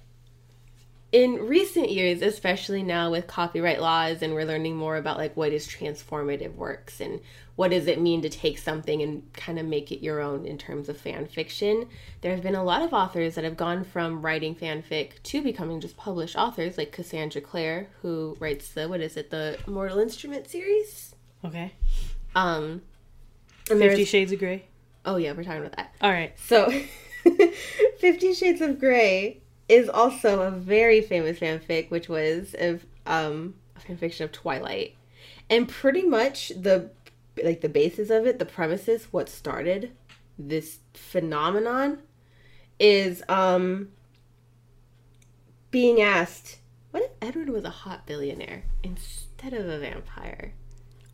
in 1.17 1.47
recent 1.47 1.91
years, 1.91 2.21
especially 2.21 2.83
now 2.83 3.11
with 3.11 3.27
copyright 3.27 3.81
laws, 3.81 4.21
and 4.21 4.35
we're 4.35 4.45
learning 4.45 4.77
more 4.77 4.99
about 4.99 5.17
like 5.17 5.35
what 5.35 5.51
is 5.51 5.67
transformative 5.67 6.55
works 6.57 7.01
and 7.01 7.21
what 7.55 7.71
does 7.71 7.87
it 7.87 7.99
mean 7.99 8.21
to 8.21 8.29
take 8.29 8.59
something 8.59 9.01
and 9.01 9.33
kind 9.33 9.59
of 9.59 9.65
make 9.65 9.91
it 9.91 10.05
your 10.05 10.21
own 10.21 10.45
in 10.45 10.59
terms 10.59 10.91
of 10.91 10.99
fan 10.99 11.27
fiction. 11.27 11.89
There 12.21 12.33
have 12.33 12.43
been 12.43 12.55
a 12.55 12.63
lot 12.63 12.83
of 12.83 12.93
authors 12.93 13.35
that 13.35 13.45
have 13.45 13.57
gone 13.57 13.83
from 13.83 14.21
writing 14.21 14.55
fanfic 14.55 15.23
to 15.23 15.41
becoming 15.41 15.81
just 15.81 15.97
published 15.97 16.37
authors, 16.37 16.77
like 16.77 16.93
Cassandra 16.93 17.41
Clare, 17.41 17.89
who 18.03 18.37
writes 18.39 18.69
the 18.69 18.87
what 18.87 19.01
is 19.01 19.17
it, 19.17 19.31
the 19.31 19.57
Mortal 19.67 20.01
Instrument 20.01 20.51
series. 20.51 21.15
Okay. 21.43 21.73
Um, 22.35 22.83
Fifty 23.65 23.73
and 23.73 23.81
there's 23.81 24.07
Shades 24.07 24.33
of 24.33 24.39
Grey. 24.39 24.67
oh 25.07 25.17
yeah, 25.17 25.33
we're 25.33 25.45
talking 25.45 25.61
about 25.61 25.77
that. 25.77 25.95
All 26.03 26.13
right. 26.13 26.39
So, 26.39 26.71
Fifty 27.99 28.35
Shades 28.35 28.61
of 28.61 28.79
Grey 28.79 29.41
is 29.69 29.89
also 29.89 30.43
a 30.43 30.51
very 30.51 31.01
famous 31.01 31.39
fanfic, 31.39 31.91
which 31.91 32.09
was 32.09 32.55
of 32.59 32.85
um, 33.07 33.55
a 33.77 33.81
fanfiction 33.81 34.23
of 34.23 34.33
Twilight, 34.33 34.95
and 35.51 35.69
pretty 35.69 36.03
much 36.03 36.51
the 36.51 36.91
like 37.43 37.61
the 37.61 37.69
basis 37.69 38.09
of 38.11 38.27
it, 38.27 38.39
the 38.39 38.45
premises, 38.47 39.09
what 39.11 39.29
started 39.29 39.93
this 40.39 40.79
phenomenon, 40.95 41.99
is 42.79 43.23
um 43.29 43.89
being 45.71 46.01
asked, 46.01 46.59
what 46.91 47.03
if 47.03 47.11
Edward 47.21 47.51
was 47.51 47.65
a 47.65 47.71
hot 47.71 48.07
billionaire 48.07 48.65
instead 48.83 49.53
of 49.53 49.69
a 49.69 49.79
vampire? 49.79 50.55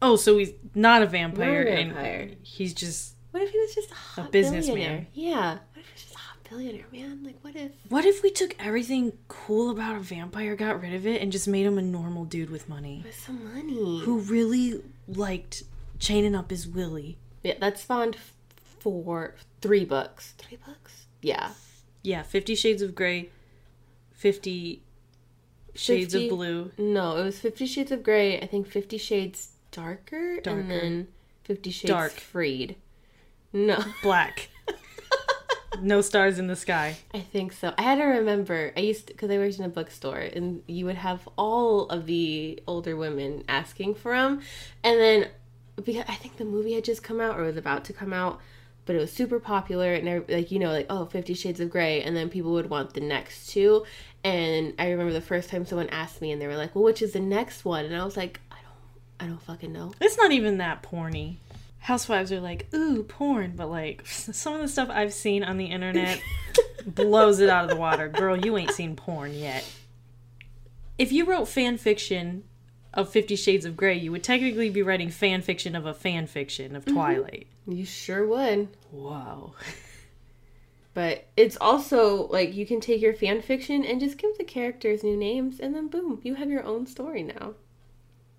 Oh, 0.01 0.17
so 0.17 0.39
he's 0.39 0.53
not 0.75 1.03
a 1.03 1.07
vampire, 1.07 1.65
Not 1.65 1.73
a 1.73 1.77
vampire. 1.77 2.21
and 2.23 2.37
he's 2.43 2.75
just. 2.75 3.15
What 3.31 3.43
if 3.43 3.51
he 3.51 3.59
was 3.59 3.75
just 3.75 3.91
a 3.91 3.95
hot 3.95 4.31
businessman. 4.33 5.07
Yeah. 5.15 5.59
Billionaire, 6.53 6.85
man? 6.93 7.21
Like, 7.25 7.37
what 7.43 7.57
if? 7.57 7.73
What 7.89 8.05
if 8.05 8.23
we 8.23 8.31
took 8.31 8.55
everything 8.59 9.13
cool 9.29 9.71
about 9.71 9.97
a 9.97 10.01
vampire, 10.01 10.55
got 10.57 10.81
rid 10.81 10.95
of 10.95 11.07
it, 11.07 11.23
and 11.23 11.33
just 11.33 11.49
made 11.49 11.65
him 11.67 11.79
a 11.79 11.83
normal 11.83 12.25
dude 12.25 12.51
with 12.51 12.69
money 12.69 13.03
With 13.05 13.19
some 13.19 13.43
money. 13.45 14.01
who 14.01 14.19
really 14.21 14.83
liked 15.09 15.63
chaining 15.99 16.35
up 16.35 16.51
his 16.51 16.67
willy? 16.67 17.19
Yeah, 17.43 17.55
that 17.61 17.79
spawned 17.79 18.17
four, 18.81 19.35
three 19.61 19.85
books. 19.85 20.35
Three 20.39 20.59
books? 20.65 21.07
Yeah. 21.23 21.53
Yeah, 22.03 22.23
Fifty 22.23 22.55
Shades 22.55 22.83
of 22.83 22.95
Grey, 22.95 23.31
Fifty 24.13 24.83
Shades 25.75 26.13
50 26.13 26.27
of 26.29 26.37
Blue. 26.37 26.73
No, 26.79 27.17
it 27.17 27.25
was 27.25 27.39
Fifty 27.39 27.67
Shades 27.67 27.91
of 27.93 28.03
Grey. 28.03 28.41
I 28.41 28.47
think 28.47 28.67
Fifty 28.67 28.99
Shades 28.99 29.53
Darker, 29.71 30.41
Darker. 30.41 30.61
and 30.61 30.71
then 30.71 31.09
Fifty 31.45 31.71
Shades 31.71 31.89
Dark. 31.91 32.13
Freed. 32.13 32.77
No, 33.53 33.83
Black. 34.03 34.49
no 35.81 36.00
stars 36.00 36.38
in 36.38 36.47
the 36.47 36.57
sky. 36.57 36.97
I 37.14 37.21
think 37.21 37.52
so. 37.52 37.73
I 37.79 37.83
had 37.83 37.97
to 37.97 38.05
remember. 38.05 38.73
I 38.76 38.81
used 38.81 39.07
because 39.07 39.31
I 39.31 39.38
worked 39.38 39.59
in 39.59 39.64
a 39.64 39.69
bookstore, 39.69 40.19
and 40.19 40.62
you 40.67 40.85
would 40.87 40.97
have 40.97 41.26
all 41.38 41.87
of 41.88 42.07
the 42.07 42.62
older 42.67 42.97
women 42.97 43.45
asking 43.49 43.95
for 43.95 44.12
them, 44.14 44.41
and 44.85 45.00
then 45.00 45.29
because 45.76 46.05
I 46.09 46.14
think 46.14 46.37
the 46.37 46.45
movie 46.45 46.75
had 46.75 46.85
just 46.85 47.02
come 47.02 47.21
out 47.21 47.38
or 47.38 47.45
was 47.45 47.57
about 47.57 47.85
to 47.87 47.93
come 47.93 48.12
out, 48.12 48.41
but 48.85 48.95
it 48.95 48.99
was 48.99 49.11
super 49.12 49.41
popular, 49.41 49.95
and 49.95 50.09
every- 50.09 50.35
like 50.35 50.50
you 50.50 50.59
know, 50.59 50.71
like 50.71 50.87
oh, 50.91 51.07
Fifty 51.07 51.35
Shades 51.35 51.61
of 51.61 51.71
Grey, 51.71 52.02
and 52.02 52.14
then 52.17 52.29
people 52.29 52.52
would 52.52 52.69
want 52.69 52.93
the 52.95 53.00
next 53.00 53.49
two, 53.49 53.85
and 54.23 54.75
I 54.79 54.91
remember 54.91 55.12
the 55.12 55.21
first 55.21 55.49
time 55.49 55.64
someone 55.64 55.88
asked 55.88 56.21
me, 56.21 56.31
and 56.33 56.41
they 56.43 56.47
were 56.47 56.57
like, 56.57 56.75
well, 56.75 56.85
which 56.85 57.00
is 57.02 57.12
the 57.12 57.21
next 57.21 57.64
one, 57.64 57.85
and 57.87 57.97
I 57.97 58.05
was 58.05 58.17
like, 58.17 58.41
I 58.50 58.57
don't, 58.57 59.26
I 59.26 59.31
don't 59.31 59.43
fucking 59.43 59.73
know. 59.73 59.93
It's 60.00 60.19
not 60.19 60.33
even 60.33 60.59
that 60.59 60.83
porny. 60.83 61.37
Housewives 61.83 62.31
are 62.31 62.41
like, 62.41 62.69
ooh, 62.73 63.03
porn, 63.03 63.55
but 63.57 63.69
like 63.69 64.07
some 64.07 64.55
of 64.55 64.61
the 64.61 64.69
stuff 64.69 64.89
I've 64.91 65.12
seen 65.12 65.43
on 65.43 65.59
the 65.59 65.67
internet 65.67 66.21
blows 66.87 67.41
it 67.41 67.49
out 67.49 67.65
of 67.65 67.71
the 67.71 67.77
water. 67.77 68.09
Girl, 68.09 68.37
you 68.37 68.57
ain't 68.57 68.71
seen 68.71 68.97
porn 68.97 69.35
yet. 69.35 69.69
If 70.99 71.12
you 71.12 71.25
wrote 71.25 71.49
fan 71.49 71.79
fiction 71.79 72.45
of 72.95 73.09
Fifty 73.09 73.37
Shades 73.37 73.65
of 73.65 73.77
Grey, 73.77 73.97
you 73.97 74.12
would 74.12 74.23
technically 74.23 74.71
be 74.71 74.83
writing 74.83 75.11
fan 75.11 75.43
fiction 75.43 75.75
of 75.75 75.87
a 75.87 75.95
fan 75.95 76.27
fiction 76.27 76.77
of 76.77 76.85
mm-hmm. 76.85 76.95
Twilight. 76.95 77.47
You 77.67 77.85
sure 77.85 78.27
would. 78.27 78.69
Wow. 78.91 79.55
But 80.95 81.27
it's 81.37 81.57
also 81.59 82.27
like 82.27 82.55
you 82.55 82.67
can 82.67 82.81
take 82.81 83.01
your 83.01 83.15
fan 83.15 83.41
fiction 83.41 83.85
and 83.85 83.99
just 83.99 84.19
give 84.19 84.37
the 84.37 84.45
characters 84.45 85.03
new 85.03 85.17
names, 85.17 85.59
and 85.59 85.75
then 85.75 85.89
boom, 85.89 86.21
you 86.23 86.35
have 86.35 86.51
your 86.51 86.65
own 86.65 86.87
story 86.87 87.23
now. 87.23 87.55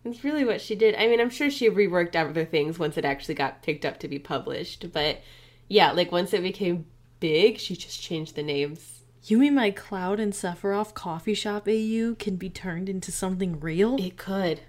That's 0.03 0.23
really 0.23 0.43
what 0.43 0.61
she 0.61 0.75
did. 0.75 0.95
I 0.95 1.07
mean, 1.07 1.21
I'm 1.21 1.29
sure 1.29 1.49
she 1.49 1.69
reworked 1.69 2.15
other 2.15 2.45
things 2.45 2.77
once 2.77 2.97
it 2.97 3.05
actually 3.05 3.35
got 3.35 3.61
picked 3.61 3.85
up 3.85 3.99
to 3.99 4.07
be 4.07 4.19
published, 4.19 4.91
but 4.91 5.21
yeah, 5.67 5.91
like 5.91 6.11
once 6.11 6.33
it 6.33 6.41
became 6.43 6.85
big, 7.19 7.57
she 7.57 7.75
just 7.75 8.01
changed 8.01 8.35
the 8.35 8.43
names. 8.43 9.03
You 9.25 9.37
mean 9.37 9.55
my 9.55 9.71
Cloud 9.71 10.19
and 10.19 10.33
Sephiroth 10.33 10.93
coffee 10.93 11.33
shop 11.33 11.67
AU 11.67 12.15
can 12.19 12.35
be 12.35 12.49
turned 12.49 12.89
into 12.89 13.11
something 13.11 13.59
real? 13.61 13.95
It 13.97 14.17
could. 14.17 14.59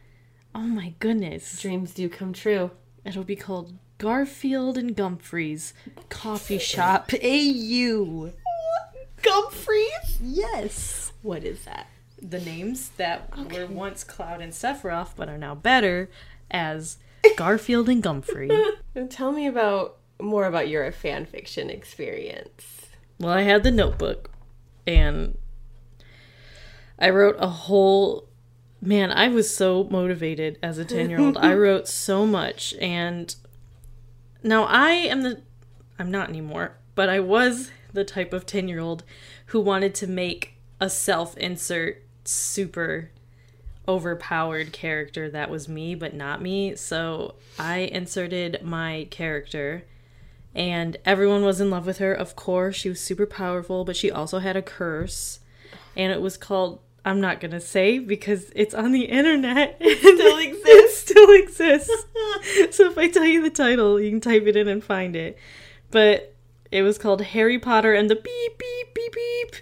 Oh 0.54 0.60
my 0.60 0.94
goodness. 1.00 1.60
Dreams 1.60 1.92
do 1.92 2.08
come 2.08 2.32
true. 2.32 2.70
It'll 3.04 3.24
be 3.24 3.34
called 3.34 3.74
Garfield 3.98 4.78
and 4.78 4.96
Gumfrey's 4.96 5.74
Coffee 6.08 6.58
Shop 6.58 7.10
AU. 7.12 8.30
Gumfreys? 9.20 10.18
Yes. 10.20 11.12
What 11.22 11.42
is 11.42 11.64
that? 11.64 11.88
The 12.26 12.40
names 12.40 12.88
that 12.96 13.28
were 13.52 13.66
once 13.66 14.02
Cloud 14.02 14.40
and 14.40 14.52
Sephiroth 14.52 15.10
but 15.14 15.28
are 15.28 15.36
now 15.36 15.54
better 15.54 16.08
as 16.50 16.96
Garfield 17.36 17.88
and 17.88 18.02
Gumfrey. 18.02 18.50
Tell 19.10 19.32
me 19.32 19.46
about 19.46 19.98
more 20.20 20.46
about 20.46 20.68
your 20.68 20.90
fan 20.90 21.26
fiction 21.26 21.68
experience. 21.68 22.86
Well, 23.18 23.32
I 23.32 23.42
had 23.42 23.62
the 23.62 23.70
notebook 23.70 24.30
and 24.86 25.36
I 26.98 27.10
wrote 27.10 27.36
a 27.38 27.48
whole 27.48 28.28
man, 28.80 29.10
I 29.10 29.28
was 29.28 29.54
so 29.54 29.84
motivated 29.84 30.58
as 30.62 30.78
a 30.78 30.84
10-year-old. 30.84 31.36
I 31.36 31.54
wrote 31.54 31.88
so 31.88 32.26
much 32.26 32.74
and 32.80 33.34
now 34.42 34.64
I 34.64 34.90
am 34.90 35.22
the 35.22 35.42
I'm 35.98 36.10
not 36.10 36.28
anymore, 36.28 36.76
but 36.94 37.08
I 37.08 37.20
was 37.20 37.70
the 37.92 38.04
type 38.04 38.32
of 38.32 38.46
10-year-old 38.46 39.04
who 39.46 39.60
wanted 39.60 39.94
to 39.96 40.06
make 40.06 40.54
a 40.80 40.90
self-insert 40.90 42.03
super 42.24 43.10
overpowered 43.86 44.72
character 44.72 45.28
that 45.30 45.50
was 45.50 45.68
me 45.68 45.94
but 45.94 46.14
not 46.14 46.40
me. 46.40 46.74
So 46.76 47.34
I 47.58 47.78
inserted 47.78 48.60
my 48.62 49.06
character 49.10 49.84
and 50.54 50.96
everyone 51.04 51.42
was 51.44 51.60
in 51.60 51.70
love 51.70 51.86
with 51.86 51.98
her. 51.98 52.14
Of 52.14 52.36
course, 52.36 52.76
she 52.76 52.88
was 52.88 53.00
super 53.00 53.26
powerful, 53.26 53.84
but 53.84 53.96
she 53.96 54.10
also 54.10 54.38
had 54.38 54.56
a 54.56 54.62
curse, 54.62 55.40
and 55.96 56.12
it 56.12 56.20
was 56.22 56.36
called. 56.36 56.80
I'm 57.06 57.20
not 57.20 57.38
gonna 57.40 57.60
say 57.60 57.98
because 57.98 58.50
it's 58.54 58.72
on 58.72 58.92
the 58.92 59.04
internet. 59.04 59.76
It 59.80 59.98
still 59.98 60.38
exists. 60.38 61.00
still 61.00 61.30
exists. 61.32 62.76
so 62.76 62.88
if 62.88 62.96
I 62.96 63.08
tell 63.10 63.24
you 63.26 63.42
the 63.42 63.50
title, 63.50 64.00
you 64.00 64.10
can 64.10 64.20
type 64.20 64.44
it 64.46 64.56
in 64.56 64.68
and 64.68 64.82
find 64.82 65.14
it. 65.16 65.36
But 65.90 66.34
it 66.70 66.82
was 66.82 66.96
called 66.96 67.20
Harry 67.20 67.58
Potter 67.58 67.92
and 67.92 68.08
the 68.08 68.16
beep 68.16 68.58
beep 68.58 68.94
beep 68.94 69.12
beep. 69.12 69.56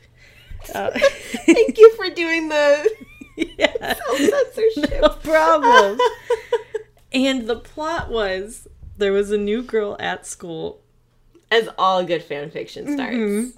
Uh, 0.75 0.91
Thank 1.47 1.79
you 1.79 1.95
for 1.97 2.09
doing 2.11 2.49
the 2.49 2.91
yeah, 3.37 3.95
censorship. 4.17 5.01
no 5.03 5.09
problem. 5.11 5.99
and 7.13 7.49
the 7.49 7.57
plot 7.57 8.11
was 8.11 8.69
there 8.99 9.13
was 9.13 9.31
a 9.31 9.39
new 9.39 9.63
girl 9.63 9.97
at 9.99 10.27
school 10.27 10.81
As 11.51 11.69
all 11.79 12.05
good 12.05 12.23
fan 12.23 12.51
fiction 12.51 12.93
starts. 12.95 13.17
Mhm. 13.17 13.53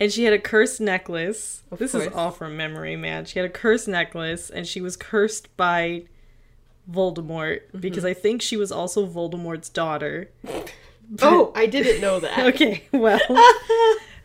and 0.00 0.12
she 0.12 0.24
had 0.24 0.32
a 0.32 0.38
cursed 0.38 0.80
necklace. 0.80 1.62
Of 1.70 1.78
this 1.78 1.94
is 1.94 2.08
all 2.14 2.30
from 2.30 2.56
memory, 2.56 2.96
man. 2.96 3.24
She 3.26 3.38
had 3.38 3.46
a 3.46 3.52
cursed 3.52 3.88
necklace, 3.88 4.48
and 4.50 4.66
she 4.66 4.80
was 4.80 4.96
cursed 4.96 5.54
by 5.56 6.04
Voldemort 6.90 7.60
Mm-hmm. 7.68 7.80
because 7.80 8.04
I 8.04 8.14
think 8.14 8.40
she 8.42 8.56
was 8.56 8.72
also 8.72 9.06
Voldemort's 9.06 9.68
daughter. 9.68 10.30
Oh, 11.22 11.52
I 11.54 11.66
didn't 11.66 12.00
know 12.00 12.20
that. 12.20 12.38
Okay, 12.54 12.84
well, 12.92 13.20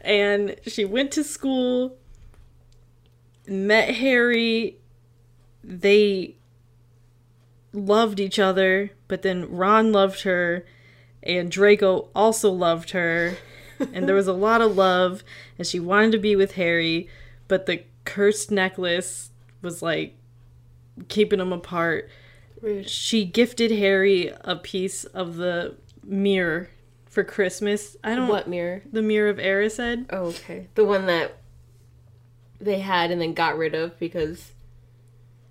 and 0.03 0.55
she 0.65 0.85
went 0.85 1.11
to 1.13 1.23
school, 1.23 1.97
met 3.47 3.95
Harry. 3.95 4.77
They 5.63 6.35
loved 7.71 8.19
each 8.19 8.37
other, 8.37 8.91
but 9.07 9.21
then 9.21 9.49
Ron 9.49 9.91
loved 9.91 10.21
her, 10.21 10.65
and 11.21 11.49
Draco 11.49 12.09
also 12.13 12.51
loved 12.51 12.91
her, 12.91 13.37
and 13.93 14.07
there 14.07 14.15
was 14.15 14.27
a 14.27 14.33
lot 14.33 14.61
of 14.61 14.75
love, 14.75 15.23
and 15.57 15.65
she 15.65 15.79
wanted 15.79 16.11
to 16.11 16.17
be 16.17 16.35
with 16.35 16.53
Harry, 16.53 17.07
but 17.47 17.65
the 17.65 17.83
cursed 18.05 18.51
necklace 18.51 19.31
was 19.61 19.81
like 19.81 20.15
keeping 21.07 21.39
them 21.39 21.53
apart. 21.53 22.09
Rude. 22.61 22.89
She 22.89 23.25
gifted 23.25 23.71
Harry 23.71 24.31
a 24.41 24.55
piece 24.55 25.05
of 25.05 25.37
the 25.37 25.75
mirror 26.03 26.69
for 27.13 27.23
Christmas. 27.23 27.95
I 28.03 28.15
don't 28.15 28.27
What 28.27 28.47
mirror? 28.47 28.81
the 28.91 29.01
mirror 29.01 29.29
of 29.29 29.37
Erised. 29.37 30.05
Oh, 30.09 30.25
okay. 30.27 30.67
The 30.75 30.83
one 30.85 31.05
that 31.05 31.37
they 32.59 32.79
had 32.79 33.11
and 33.11 33.21
then 33.21 33.33
got 33.33 33.57
rid 33.57 33.75
of 33.75 33.97
because. 33.99 34.51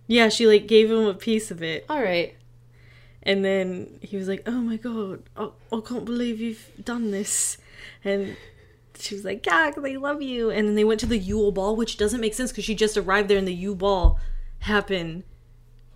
Yeah, 0.07 0.29
she 0.29 0.47
like 0.47 0.67
gave 0.67 0.91
him 0.91 1.07
a 1.07 1.15
piece 1.15 1.51
of 1.51 1.63
it, 1.63 1.87
All 1.89 2.03
right. 2.03 2.35
and 3.23 3.45
then 3.45 3.99
he 4.03 4.17
was 4.17 4.29
like, 4.29 4.43
"Oh 4.47 4.61
my 4.61 4.77
god, 4.77 5.23
I, 5.37 5.49
I 5.73 5.81
can't 5.81 6.05
believe 6.05 6.41
you've 6.41 6.69
done 6.85 7.13
this," 7.13 7.57
and 8.05 8.37
she 8.99 9.15
was 9.15 9.25
like, 9.25 9.47
yeah, 9.47 9.71
'cause 9.71 9.85
I 9.85 9.93
love 9.93 10.21
you. 10.21 10.51
And 10.51 10.69
then 10.69 10.75
they 10.75 10.85
went 10.85 11.01
to 11.01 11.07
the 11.07 11.17
Yule 11.19 11.51
Ball, 11.53 11.75
which 11.77 11.97
doesn't 11.97 12.21
make 12.21 12.35
sense 12.35 12.51
because 12.51 12.65
she 12.65 12.75
just 12.75 12.97
arrived 12.97 13.29
there 13.29 13.39
and 13.39 13.49
the 13.49 13.55
Yule 13.55 13.75
Ball 13.77 14.19
happened 14.61 15.23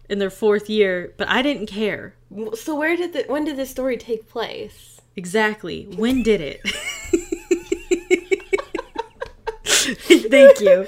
in 0.08 0.18
their 0.18 0.30
fourth 0.30 0.70
year. 0.70 1.12
But 1.18 1.28
I 1.28 1.42
didn't 1.42 1.66
care. 1.66 2.14
So 2.54 2.74
where 2.76 2.96
did 2.96 3.12
the 3.12 3.24
when 3.28 3.44
did 3.44 3.56
this 3.56 3.70
story 3.70 3.96
take 3.96 4.28
place? 4.28 4.95
Exactly. 5.16 5.84
When 5.96 6.22
did 6.22 6.40
it? 6.40 6.60
Thank 9.64 10.60
you. 10.60 10.86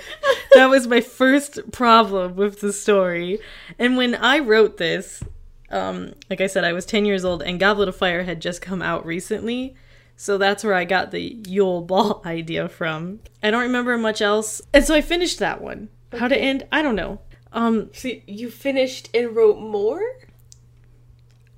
That 0.55 0.67
was 0.71 0.87
my 0.87 1.01
first 1.01 1.71
problem 1.73 2.37
with 2.37 2.61
the 2.61 2.73
story. 2.73 3.39
And 3.79 3.97
when 3.97 4.15
I 4.15 4.39
wrote 4.41 4.77
this, 4.77 5.23
um, 5.71 6.15
like 6.31 6.41
I 6.41 6.47
said, 6.47 6.65
I 6.65 6.73
was 6.73 6.85
10 6.87 7.05
years 7.05 7.25
old 7.25 7.43
and 7.43 7.61
Goblet 7.61 7.89
of 7.89 7.97
Fire 7.97 8.25
had 8.25 8.41
just 8.41 8.61
come 8.63 8.83
out 8.83 9.05
recently. 9.07 9.75
So 10.17 10.37
that's 10.37 10.65
where 10.65 10.75
I 10.75 10.85
got 10.85 11.11
the 11.11 11.21
Yule 11.47 11.83
Ball 11.83 12.23
idea 12.27 12.69
from. 12.69 13.21
I 13.43 13.51
don't 13.51 13.63
remember 13.63 13.97
much 13.97 14.21
else. 14.21 14.61
And 14.75 14.85
so 14.85 14.95
I 14.95 15.01
finished 15.01 15.39
that 15.39 15.61
one. 15.61 15.89
How 16.19 16.29
to 16.29 16.37
end? 16.37 16.67
I 16.73 16.83
don't 16.83 16.97
know. 16.97 17.21
Um, 17.53 17.91
So 17.93 18.11
you 18.27 18.51
finished 18.51 19.11
and 19.15 19.35
wrote 19.37 19.59
more? 19.61 20.03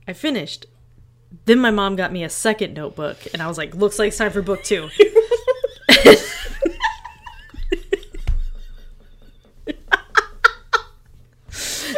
I 0.07 0.13
finished. 0.13 0.67
Then 1.51 1.59
my 1.59 1.73
mom 1.73 1.97
got 1.97 2.13
me 2.13 2.23
a 2.23 2.31
second 2.31 2.75
notebook, 2.75 3.19
and 3.33 3.43
I 3.43 3.49
was 3.49 3.59
like, 3.59 3.75
looks 3.75 3.99
like 3.99 4.07
it's 4.07 4.19
time 4.19 4.31
for 4.31 4.41
book 4.41 4.63
two. 4.63 4.85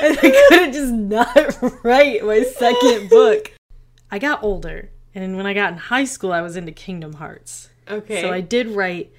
and 0.01 0.19
I 0.23 0.47
couldn't 0.49 0.73
just 0.73 0.95
not 0.95 1.85
write 1.85 2.25
my 2.25 2.45
second 2.45 3.11
book. 3.11 3.53
I 4.11 4.19
got 4.19 4.43
older, 4.43 4.89
and 5.15 5.37
when 5.37 5.45
I 5.45 5.53
got 5.53 5.73
in 5.73 5.79
high 5.79 6.05
school, 6.05 6.33
I 6.33 6.41
was 6.41 6.57
into 6.57 6.73
Kingdom 6.73 7.13
Hearts. 7.13 7.69
Okay. 7.87 8.23
So 8.23 8.33
I 8.33 8.41
did 8.41 8.69
write 8.69 9.13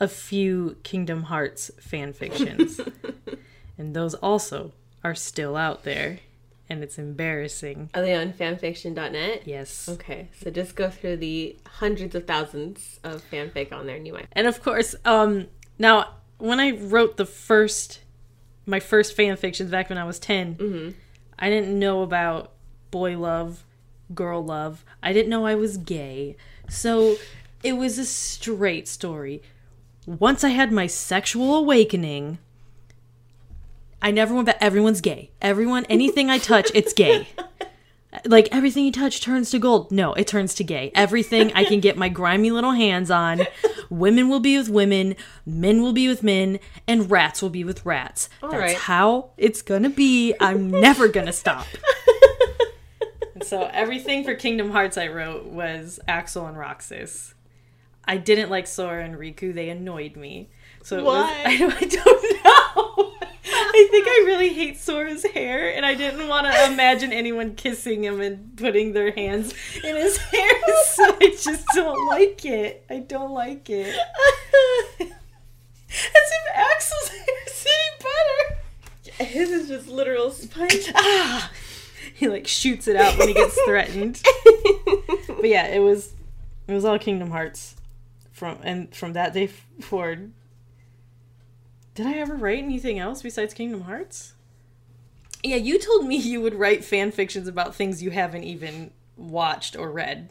a 0.00 0.08
few 0.08 0.78
Kingdom 0.84 1.24
Hearts 1.24 1.70
fan 1.78 2.14
fictions. 2.14 2.80
and 3.76 3.94
those 3.94 4.14
also 4.14 4.72
are 5.04 5.14
still 5.14 5.54
out 5.54 5.84
there. 5.84 6.20
And 6.68 6.82
it's 6.82 6.98
embarrassing. 6.98 7.90
Are 7.94 8.02
they 8.02 8.14
on 8.14 8.32
fanfiction.net? 8.32 9.42
Yes. 9.46 9.88
Okay, 9.88 10.28
so 10.40 10.50
just 10.50 10.74
go 10.74 10.90
through 10.90 11.18
the 11.18 11.56
hundreds 11.66 12.14
of 12.14 12.26
thousands 12.26 12.98
of 13.04 13.22
fanfic 13.30 13.72
on 13.72 13.86
there 13.86 13.96
and 13.96 14.06
you 14.06 14.12
might. 14.12 14.26
And 14.32 14.46
of 14.46 14.62
course, 14.62 14.94
um 15.04 15.46
now 15.78 16.14
when 16.38 16.58
I 16.60 16.72
wrote 16.72 17.16
the 17.16 17.26
first 17.26 18.00
my 18.66 18.80
first 18.80 19.14
fan 19.14 19.36
fictions 19.36 19.70
back 19.70 19.88
when 19.88 19.98
I 19.98 20.04
was 20.04 20.18
10, 20.18 20.94
I 21.38 21.48
didn't 21.50 21.78
know 21.78 22.02
about 22.02 22.52
boy 22.90 23.16
love, 23.16 23.64
girl 24.12 24.44
love. 24.44 24.84
I 25.02 25.12
didn't 25.12 25.30
know 25.30 25.46
I 25.46 25.54
was 25.54 25.76
gay. 25.76 26.36
So 26.68 27.16
it 27.62 27.74
was 27.74 27.96
a 27.98 28.04
straight 28.04 28.88
story. 28.88 29.42
Once 30.04 30.42
I 30.42 30.48
had 30.48 30.72
my 30.72 30.86
sexual 30.88 31.54
awakening, 31.54 32.38
I 34.00 34.10
never 34.10 34.34
went 34.34 34.46
back. 34.46 34.58
Everyone's 34.60 35.00
gay. 35.00 35.30
Everyone, 35.40 35.84
anything 35.86 36.30
I 36.30 36.38
touch, 36.38 36.70
it's 36.74 36.92
gay. 36.92 37.28
Like 38.24 38.48
everything 38.50 38.86
you 38.86 38.92
touch 38.92 39.20
turns 39.20 39.50
to 39.50 39.58
gold. 39.58 39.92
No, 39.92 40.14
it 40.14 40.26
turns 40.26 40.54
to 40.54 40.64
gay. 40.64 40.90
Everything 40.94 41.52
I 41.54 41.64
can 41.64 41.80
get 41.80 41.98
my 41.98 42.08
grimy 42.08 42.50
little 42.50 42.70
hands 42.70 43.10
on, 43.10 43.42
women 43.90 44.30
will 44.30 44.40
be 44.40 44.56
with 44.56 44.70
women, 44.70 45.16
men 45.44 45.82
will 45.82 45.92
be 45.92 46.08
with 46.08 46.22
men, 46.22 46.58
and 46.88 47.10
rats 47.10 47.42
will 47.42 47.50
be 47.50 47.62
with 47.62 47.84
rats. 47.84 48.30
That's 48.40 48.54
right. 48.54 48.74
how 48.74 49.32
it's 49.36 49.60
gonna 49.60 49.90
be. 49.90 50.34
I'm 50.40 50.70
never 50.70 51.08
gonna 51.08 51.32
stop. 51.32 51.66
And 53.36 53.44
so 53.44 53.68
everything 53.70 54.24
for 54.24 54.34
Kingdom 54.34 54.70
Hearts 54.70 54.96
I 54.96 55.08
wrote 55.08 55.44
was 55.44 56.00
Axel 56.08 56.46
and 56.46 56.56
Roxas. 56.56 57.34
I 58.02 58.16
didn't 58.16 58.48
like 58.48 58.66
Sora 58.66 59.04
and 59.04 59.14
Riku. 59.14 59.52
They 59.52 59.68
annoyed 59.68 60.16
me. 60.16 60.48
So 60.82 60.96
it 60.96 61.04
was, 61.04 61.22
Why? 61.22 61.42
I, 61.44 61.76
I 61.80 61.84
don't 61.84 62.44
know. 62.44 63.25
I 63.48 63.88
think 63.90 64.06
I 64.08 64.24
really 64.26 64.48
hate 64.52 64.78
Sora's 64.78 65.24
hair, 65.24 65.74
and 65.74 65.86
I 65.86 65.94
didn't 65.94 66.26
want 66.28 66.46
to 66.46 66.72
imagine 66.72 67.12
anyone 67.12 67.54
kissing 67.54 68.04
him 68.04 68.20
and 68.20 68.56
putting 68.56 68.92
their 68.92 69.12
hands 69.12 69.54
in 69.84 69.96
his 69.96 70.16
hair. 70.32 70.50
So 70.86 71.16
I 71.20 71.36
just 71.40 71.64
don't 71.74 72.06
like 72.08 72.44
it. 72.44 72.84
I 72.90 72.98
don't 72.98 73.32
like 73.32 73.70
it. 73.70 73.94
As 74.98 75.08
if 76.08 76.54
Axel's 76.54 77.08
hair 77.08 77.36
is 77.46 77.66
any 77.66 78.10
better. 79.18 79.24
His 79.30 79.50
is 79.50 79.68
just 79.68 79.88
literal 79.88 80.30
sponge. 80.30 80.90
Ah! 80.94 81.50
He 82.14 82.28
like 82.28 82.46
shoots 82.46 82.88
it 82.88 82.96
out 82.96 83.18
when 83.18 83.28
he 83.28 83.34
gets 83.34 83.60
threatened. 83.62 84.22
But 85.28 85.48
yeah, 85.50 85.66
it 85.66 85.80
was 85.80 86.14
it 86.66 86.72
was 86.72 86.84
all 86.86 86.98
Kingdom 86.98 87.30
Hearts 87.30 87.76
from 88.32 88.58
and 88.62 88.94
from 88.94 89.12
that 89.12 89.34
day 89.34 89.48
forward. 89.80 90.32
Did 91.96 92.06
I 92.06 92.12
ever 92.18 92.34
write 92.34 92.58
anything 92.58 92.98
else 92.98 93.22
besides 93.22 93.54
Kingdom 93.54 93.80
Hearts? 93.80 94.34
Yeah, 95.42 95.56
you 95.56 95.78
told 95.78 96.06
me 96.06 96.16
you 96.16 96.42
would 96.42 96.54
write 96.54 96.84
fan 96.84 97.10
fictions 97.10 97.48
about 97.48 97.74
things 97.74 98.02
you 98.02 98.10
haven't 98.10 98.44
even 98.44 98.90
watched 99.16 99.76
or 99.76 99.90
read. 99.90 100.28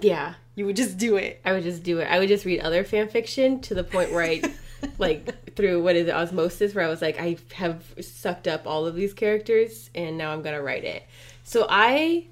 yeah, 0.00 0.34
You 0.54 0.66
would 0.66 0.76
just 0.76 0.96
do 0.96 1.16
it. 1.16 1.40
I 1.44 1.52
would 1.52 1.64
just 1.64 1.82
do 1.82 1.98
it. 1.98 2.04
I 2.04 2.20
would 2.20 2.28
just 2.28 2.44
read 2.44 2.60
other 2.60 2.84
fan 2.84 3.08
fiction 3.08 3.60
to 3.62 3.74
the 3.74 3.82
point 3.82 4.12
where 4.12 4.22
I, 4.24 4.42
like, 4.98 5.56
through 5.56 5.82
what 5.82 5.96
is 5.96 6.06
it, 6.06 6.14
osmosis, 6.14 6.76
where 6.76 6.84
I 6.84 6.88
was 6.88 7.02
like, 7.02 7.18
I 7.20 7.38
have 7.54 7.82
sucked 8.00 8.46
up 8.46 8.64
all 8.64 8.86
of 8.86 8.94
these 8.94 9.12
characters, 9.14 9.90
and 9.96 10.16
now 10.16 10.32
I'm 10.32 10.42
gonna 10.42 10.62
write 10.62 10.84
it. 10.84 11.02
So 11.42 11.66
I, 11.68 12.26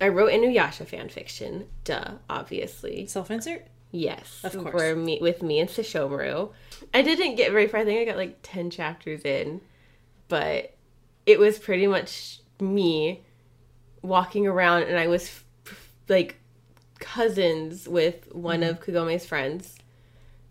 I 0.00 0.06
wrote 0.06 0.30
Inuyasha 0.32 0.86
fan 0.86 1.08
fiction. 1.08 1.66
Duh, 1.82 2.12
obviously. 2.30 3.06
Self 3.06 3.28
insert? 3.32 3.66
Yes, 3.96 4.40
Of 4.42 4.56
course. 4.56 4.72
For 4.72 4.96
me, 4.96 5.18
with 5.20 5.40
me 5.40 5.60
and 5.60 5.68
Sesshomaru. 5.70 6.50
I 6.92 7.02
didn't 7.02 7.36
get 7.36 7.52
very 7.52 7.68
far. 7.68 7.80
I 7.80 7.84
think 7.84 8.00
I 8.00 8.04
got 8.10 8.16
like 8.16 8.38
ten 8.42 8.68
chapters 8.68 9.22
in, 9.22 9.60
but 10.26 10.74
it 11.26 11.38
was 11.38 11.60
pretty 11.60 11.86
much 11.86 12.40
me 12.60 13.22
walking 14.02 14.48
around, 14.48 14.82
and 14.84 14.98
I 14.98 15.06
was 15.06 15.28
f- 15.64 15.92
like 16.08 16.40
cousins 16.98 17.88
with 17.88 18.28
one 18.34 18.60
Mm-hmm. 18.62 18.70
of 18.70 18.80
Kagome's 18.80 19.24
friends, 19.26 19.76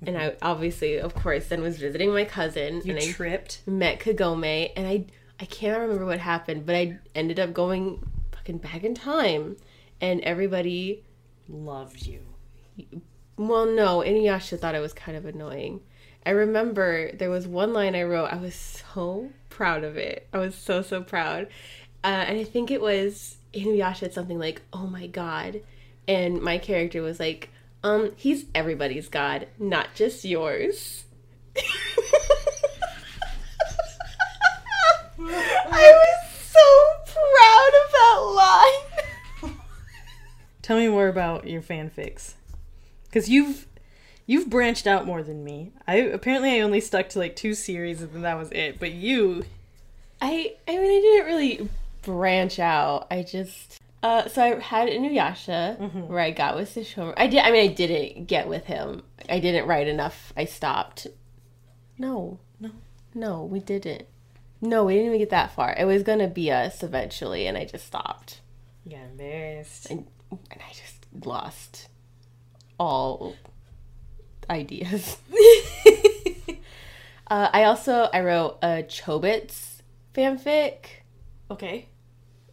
and 0.05 0.17
I 0.17 0.35
obviously, 0.41 0.97
of 0.99 1.13
course, 1.13 1.47
then 1.47 1.61
was 1.61 1.77
visiting 1.79 2.13
my 2.13 2.23
cousin, 2.23 2.81
You 2.85 2.93
and 2.95 2.99
I 3.03 3.11
tripped. 3.11 3.61
met 3.67 3.99
Kagome, 3.99 4.71
and 4.77 4.87
I 4.87 5.05
I 5.41 5.45
can't 5.45 5.81
remember 5.81 6.05
what 6.05 6.19
happened, 6.19 6.65
but 6.65 6.75
I 6.75 6.97
ended 7.13 7.41
up 7.41 7.51
going 7.51 8.07
fucking 8.31 8.59
back 8.59 8.85
in 8.85 8.95
time, 8.95 9.57
and 9.99 10.21
everybody 10.21 11.03
Loved 11.49 12.07
you. 12.07 12.21
Well, 13.37 13.65
no, 13.65 13.99
Inuyasha 13.99 14.59
thought 14.59 14.75
it 14.75 14.79
was 14.79 14.93
kind 14.93 15.17
of 15.17 15.25
annoying. 15.25 15.81
I 16.25 16.31
remember 16.31 17.11
there 17.11 17.29
was 17.29 17.47
one 17.47 17.73
line 17.73 17.95
I 17.95 18.03
wrote. 18.03 18.31
I 18.31 18.37
was 18.37 18.55
so 18.55 19.29
proud 19.49 19.83
of 19.83 19.97
it. 19.97 20.27
I 20.33 20.37
was 20.37 20.55
so 20.55 20.81
so 20.81 21.01
proud, 21.03 21.47
uh, 22.03 22.07
and 22.27 22.39
I 22.39 22.43
think 22.43 22.71
it 22.71 22.81
was 22.81 23.37
Inuyasha 23.53 23.97
said 23.97 24.13
something 24.13 24.39
like, 24.39 24.61
"Oh 24.71 24.87
my 24.87 25.07
god," 25.07 25.61
and 26.07 26.41
my 26.41 26.57
character 26.57 27.01
was 27.01 27.19
like, 27.19 27.49
"Um, 27.83 28.13
he's 28.15 28.45
everybody's 28.55 29.09
god, 29.09 29.47
not 29.59 29.95
just 29.95 30.23
yours." 30.23 31.03
I 35.19 35.91
was 36.01 36.19
so 36.41 36.67
proud 37.05 37.71
of 37.83 37.91
that 37.91 38.19
line. 38.35 39.57
Tell 40.61 40.77
me 40.77 40.87
more 40.87 41.07
about 41.07 41.47
your 41.47 41.61
fanfics. 41.61 42.33
Cause 43.13 43.29
you've 43.29 43.67
you've 44.25 44.49
branched 44.49 44.87
out 44.87 45.05
more 45.05 45.21
than 45.21 45.43
me. 45.43 45.71
I 45.87 45.97
apparently 45.97 46.55
I 46.55 46.61
only 46.61 46.79
stuck 46.79 47.09
to 47.09 47.19
like 47.19 47.35
two 47.35 47.53
series 47.53 48.01
and 48.01 48.11
then 48.11 48.23
that 48.23 48.39
was 48.39 48.51
it. 48.51 48.79
But 48.79 48.93
you 48.93 49.45
I 50.19 50.55
I 50.67 50.71
mean 50.71 50.97
I 50.97 51.01
didn't 51.01 51.25
really 51.27 51.69
branch 52.01 52.57
out. 52.57 53.05
I 53.11 53.21
just 53.21 53.79
uh 54.01 54.27
so 54.27 54.41
I 54.41 54.59
had 54.59 54.89
Inuyasha 54.89 56.07
where 56.07 56.19
I 56.19 56.31
got 56.31 56.55
with 56.55 56.73
Sesshomaru. 56.73 57.13
I 57.15 57.27
did 57.27 57.39
I 57.39 57.51
mean 57.51 57.69
I 57.69 57.73
didn't 57.73 58.25
get 58.25 58.47
with 58.47 58.65
him. 58.65 59.03
I 59.29 59.39
didn't 59.39 59.67
write 59.67 59.87
enough. 59.87 60.33
I 60.35 60.45
stopped. 60.45 61.05
No. 61.99 62.39
No. 62.59 62.71
No, 63.13 63.43
we 63.43 63.59
didn't. 63.59 64.07
No, 64.59 64.85
we 64.85 64.93
didn't 64.93 65.09
even 65.09 65.19
get 65.19 65.29
that 65.29 65.53
far. 65.53 65.75
It 65.77 65.85
was 65.85 66.01
gonna 66.01 66.27
be 66.27 66.51
us 66.51 66.81
eventually 66.81 67.45
and 67.45 67.59
I 67.59 67.65
just 67.65 67.85
stopped. 67.85 68.41
Yeah, 68.87 69.03
embarrassed. 69.05 69.91
And 69.91 70.07
and 70.31 70.61
I 70.67 70.73
just 70.73 71.05
lost 71.23 71.89
all 72.83 73.35
ideas. 74.49 75.17
uh, 77.27 77.49
I 77.53 77.63
also 77.63 78.09
I 78.13 78.19
wrote 78.21 78.57
a 78.61 78.83
Chobits 78.83 79.81
fanfic. 80.13 80.85
Okay. 81.49 81.87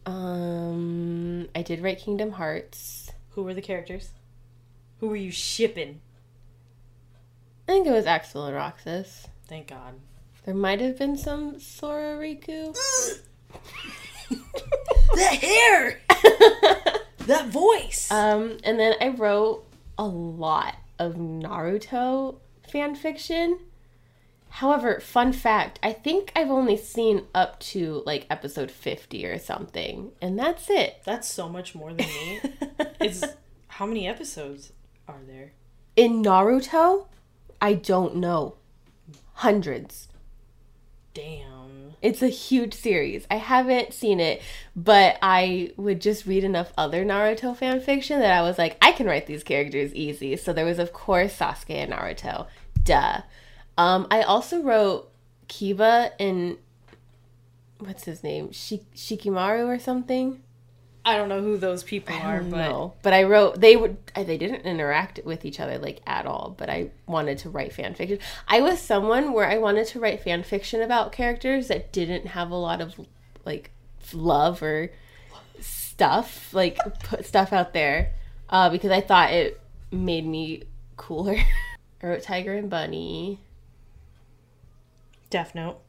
Um, 0.07 1.49
I 1.55 1.63
did 1.63 1.83
write 1.83 1.99
Kingdom 1.99 2.33
Hearts. 2.33 3.11
Who 3.31 3.43
were 3.43 3.55
the 3.55 3.63
characters? 3.63 4.11
Who 5.01 5.09
were 5.09 5.17
you 5.17 5.33
shipping? 5.33 6.01
I 7.69 7.73
think 7.73 7.87
it 7.87 7.93
was 7.93 8.07
Axel 8.07 8.47
and 8.47 8.55
Roxas. 8.55 9.27
Thank 9.47 9.69
God. 9.69 9.95
There 10.45 10.55
might 10.55 10.81
have 10.81 10.99
been 10.99 11.17
some 11.17 11.59
Sora 11.59 12.17
Riku. 12.17 12.77
that 15.15 15.35
hair! 15.35 16.01
that 17.27 17.49
voice! 17.49 18.11
um, 18.11 18.59
and 18.65 18.79
then 18.79 18.95
I 19.01 19.09
wrote 19.09 19.70
a 20.01 20.07
lot 20.07 20.77
of 20.99 21.17
Naruto 21.17 22.39
fan 22.67 22.95
fiction. 22.95 23.59
However, 24.49 24.99
fun 24.99 25.35
fact, 25.35 25.79
I 25.83 25.93
think 25.93 26.33
I've 26.35 26.51
only 26.51 26.79
seen 26.79 27.27
up 27.35 27.61
to 27.61 28.03
like 28.07 28.27
episode 28.31 28.71
50 28.71 29.27
or 29.27 29.39
something, 29.39 30.13
and 30.23 30.39
that's 30.39 30.71
it. 30.71 31.03
That's 31.05 31.29
so 31.29 31.51
much 31.51 31.75
more 31.75 31.93
than 31.93 32.07
me. 32.07 32.41
Is 33.01 33.25
how 33.69 33.85
many 33.85 34.09
episodes 34.09 34.73
are 35.07 35.21
there? 35.27 35.53
In 35.97 36.23
Naruto, 36.23 37.07
I 37.61 37.75
don't 37.75 38.17
know. 38.17 38.57
Hundreds. 39.35 40.09
Damn. 41.13 41.60
It's 42.03 42.23
a 42.23 42.29
huge 42.29 42.73
series. 42.75 43.27
I 43.31 43.37
haven't 43.37 43.93
seen 43.93 44.21
it, 44.21 44.41
but 44.75 45.19
I 45.21 45.73
would 45.77 46.01
just 46.01 46.27
read 46.27 46.45
enough 46.45 46.73
other 46.79 47.05
Naruto 47.05 47.55
fan 47.57 47.81
fiction 47.81 48.21
that 48.21 48.33
I 48.33 48.43
was 48.43 48.57
like, 48.57 48.77
I 48.81 48.93
can 48.93 49.07
write 49.07 49.27
these 49.27 49.45
characters 49.45 49.95
easy. 49.95 50.37
So 50.37 50.53
there 50.53 50.65
was, 50.65 50.79
of 50.79 50.93
course, 50.93 51.37
Sasuke 51.37 51.71
and 51.71 51.93
Naruto. 51.93 52.47
Duh. 52.83 53.21
Um, 53.77 54.07
I 54.11 54.23
also 54.23 54.63
wrote 54.63 55.11
Kiba 55.49 56.13
and 56.19 56.57
what's 57.79 58.05
his 58.05 58.23
name? 58.23 58.53
Shi- 58.53 58.87
Shikamaru 58.95 59.67
or 59.67 59.79
something. 59.79 60.43
I 61.05 61.17
don't 61.17 61.29
know 61.29 61.41
who 61.41 61.57
those 61.57 61.83
people 61.83 62.15
are, 62.15 62.43
but 62.43 62.69
know. 62.69 62.95
But 63.03 63.13
I 63.15 63.23
wrote 63.23 63.61
they 63.61 63.77
would 63.77 63.97
they 64.15 64.37
didn't 64.37 64.63
interact 64.63 65.21
with 65.25 65.45
each 65.45 65.59
other 65.59 65.79
like 65.79 66.01
at 66.07 66.27
all. 66.27 66.55
But 66.57 66.69
I 66.69 66.91
wanted 67.07 67.39
to 67.39 67.51
write 67.51 67.73
fan 67.73 67.95
fiction. 67.95 68.19
I 68.47 68.61
was 68.61 68.81
someone 68.81 69.33
where 69.33 69.49
I 69.49 69.59
wanted 69.59 69.87
to 69.89 70.01
write 70.01 70.23
fan 70.23 70.43
fiction 70.43 70.83
about 70.83 71.13
characters 71.13 71.69
that 71.69 71.93
didn't 71.93 72.27
have 72.29 72.51
a 72.51 72.57
lot 72.57 72.81
of 72.81 72.95
like 73.45 73.71
love 74.13 74.63
or 74.63 74.91
stuff 75.61 76.53
like 76.53 76.79
put 77.05 77.25
stuff 77.25 77.53
out 77.53 77.73
there 77.73 78.13
uh, 78.49 78.69
because 78.69 78.91
I 78.91 79.01
thought 79.01 79.33
it 79.33 79.61
made 79.91 80.27
me 80.27 80.65
cooler. 80.97 81.37
I 82.03 82.07
wrote 82.07 82.23
Tiger 82.23 82.55
and 82.55 82.69
Bunny. 82.71 83.41
Death 85.29 85.55
Note. 85.55 85.81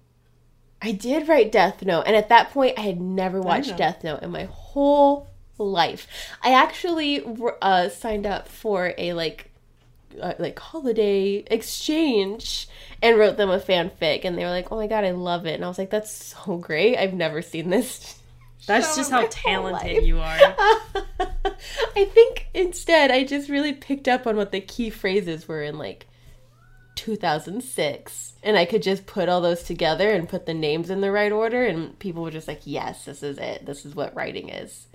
I 0.82 0.92
did 0.92 1.28
write 1.28 1.52
Death 1.52 1.84
Note, 1.84 2.04
and 2.08 2.16
at 2.16 2.30
that 2.30 2.52
point, 2.52 2.78
I 2.78 2.82
had 2.82 3.00
never 3.00 3.40
watched. 3.40 3.78
Death 3.78 4.04
Note 4.04 4.24
in 4.24 4.32
my 4.32 4.46
whole 4.46 5.28
life. 5.58 6.08
I 6.42 6.54
actually 6.54 7.24
uh, 7.62 7.90
signed 7.90 8.26
up 8.26 8.48
for 8.48 8.94
a 8.98 9.14
like 9.14 9.52
uh, 10.20 10.34
like 10.40 10.58
holiday 10.58 11.44
exchange 11.48 12.68
and 13.02 13.18
wrote 13.18 13.38
them 13.38 13.50
a 13.50 13.60
fanfic, 13.60 14.26
and 14.26 14.38
they 14.38 14.44
were 14.44 14.50
like, 14.50 14.72
"Oh 14.72 14.78
my 14.78 14.88
god, 14.88 15.04
I 15.04 15.12
love 15.12 15.46
it!" 15.46 15.56
And 15.56 15.64
I 15.64 15.68
was 15.68 15.78
like, 15.78 15.92
"That's 15.92 16.12
so 16.12 16.58
great! 16.58 16.98
I've 16.98 17.14
never 17.14 17.42
seen 17.42 17.70
this." 17.70 18.18
That's 18.68 18.96
just 18.96 19.10
how 19.10 19.26
talented 19.28 20.04
you 20.04 20.20
are. 20.20 20.38
I 21.96 22.06
think 22.06 22.48
instead, 22.54 23.10
I 23.10 23.24
just 23.24 23.50
really 23.50 23.74
picked 23.74 24.08
up 24.08 24.28
on 24.28 24.36
what 24.36 24.52
the 24.52 24.62
key 24.62 24.92
phrases 24.92 25.48
were 25.48 25.64
in 25.64 25.80
like 25.80 26.06
2006 26.96 28.34
and 28.44 28.58
i 28.58 28.66
could 28.66 28.82
just 28.82 29.06
put 29.06 29.30
all 29.30 29.42
those 29.42 29.64
together 29.64 30.12
and 30.12 30.30
put 30.30 30.46
the 30.46 30.54
names 30.54 30.90
in 30.90 31.02
the 31.02 31.12
right 31.12 31.32
order 31.32 31.66
and 31.66 31.98
people 32.00 32.22
were 32.22 32.32
just 32.32 32.48
like 32.48 32.62
yes 32.66 33.06
this 33.06 33.24
is 33.24 33.38
it. 33.38 33.66
This 33.66 33.86
is 33.86 33.96
what 33.96 34.16
writing 34.16 34.50
is. 34.50 34.88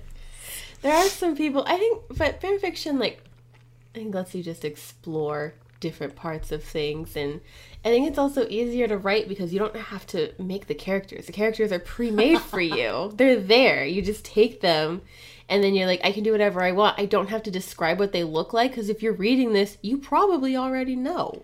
There 0.82 0.94
are 0.94 1.08
some 1.08 1.36
people 1.36 1.64
i 1.66 1.76
think 1.76 2.02
but 2.16 2.40
fan 2.40 2.58
fiction 2.58 2.98
like 2.98 3.22
i 3.94 3.98
think 3.98 4.14
lets 4.14 4.34
you 4.34 4.42
just 4.42 4.64
explore 4.64 5.54
different 5.80 6.16
parts 6.16 6.52
of 6.52 6.62
things 6.62 7.16
and 7.16 7.40
i 7.84 7.88
think 7.88 8.06
it's 8.06 8.18
also 8.18 8.46
easier 8.48 8.86
to 8.88 8.96
write 8.96 9.28
because 9.28 9.52
you 9.52 9.58
don't 9.58 9.76
have 9.76 10.06
to 10.06 10.32
make 10.38 10.66
the 10.66 10.74
characters. 10.74 11.26
The 11.26 11.32
characters 11.32 11.72
are 11.72 11.78
pre-made 11.78 12.40
for 12.40 12.60
you. 12.78 13.12
They're 13.14 13.40
there. 13.40 13.84
You 13.84 14.02
just 14.02 14.24
take 14.24 14.60
them 14.60 15.02
and 15.48 15.62
then 15.62 15.74
you're 15.74 15.86
like 15.86 16.00
i 16.04 16.12
can 16.12 16.22
do 16.22 16.32
whatever 16.32 16.62
i 16.62 16.72
want. 16.72 16.98
I 16.98 17.06
don't 17.06 17.30
have 17.30 17.42
to 17.44 17.50
describe 17.50 17.98
what 17.98 18.12
they 18.12 18.24
look 18.24 18.52
like 18.52 18.72
because 18.72 18.88
if 18.88 19.02
you're 19.02 19.12
reading 19.12 19.52
this 19.52 19.78
you 19.82 19.98
probably 19.98 20.56
already 20.56 20.94
know 20.96 21.42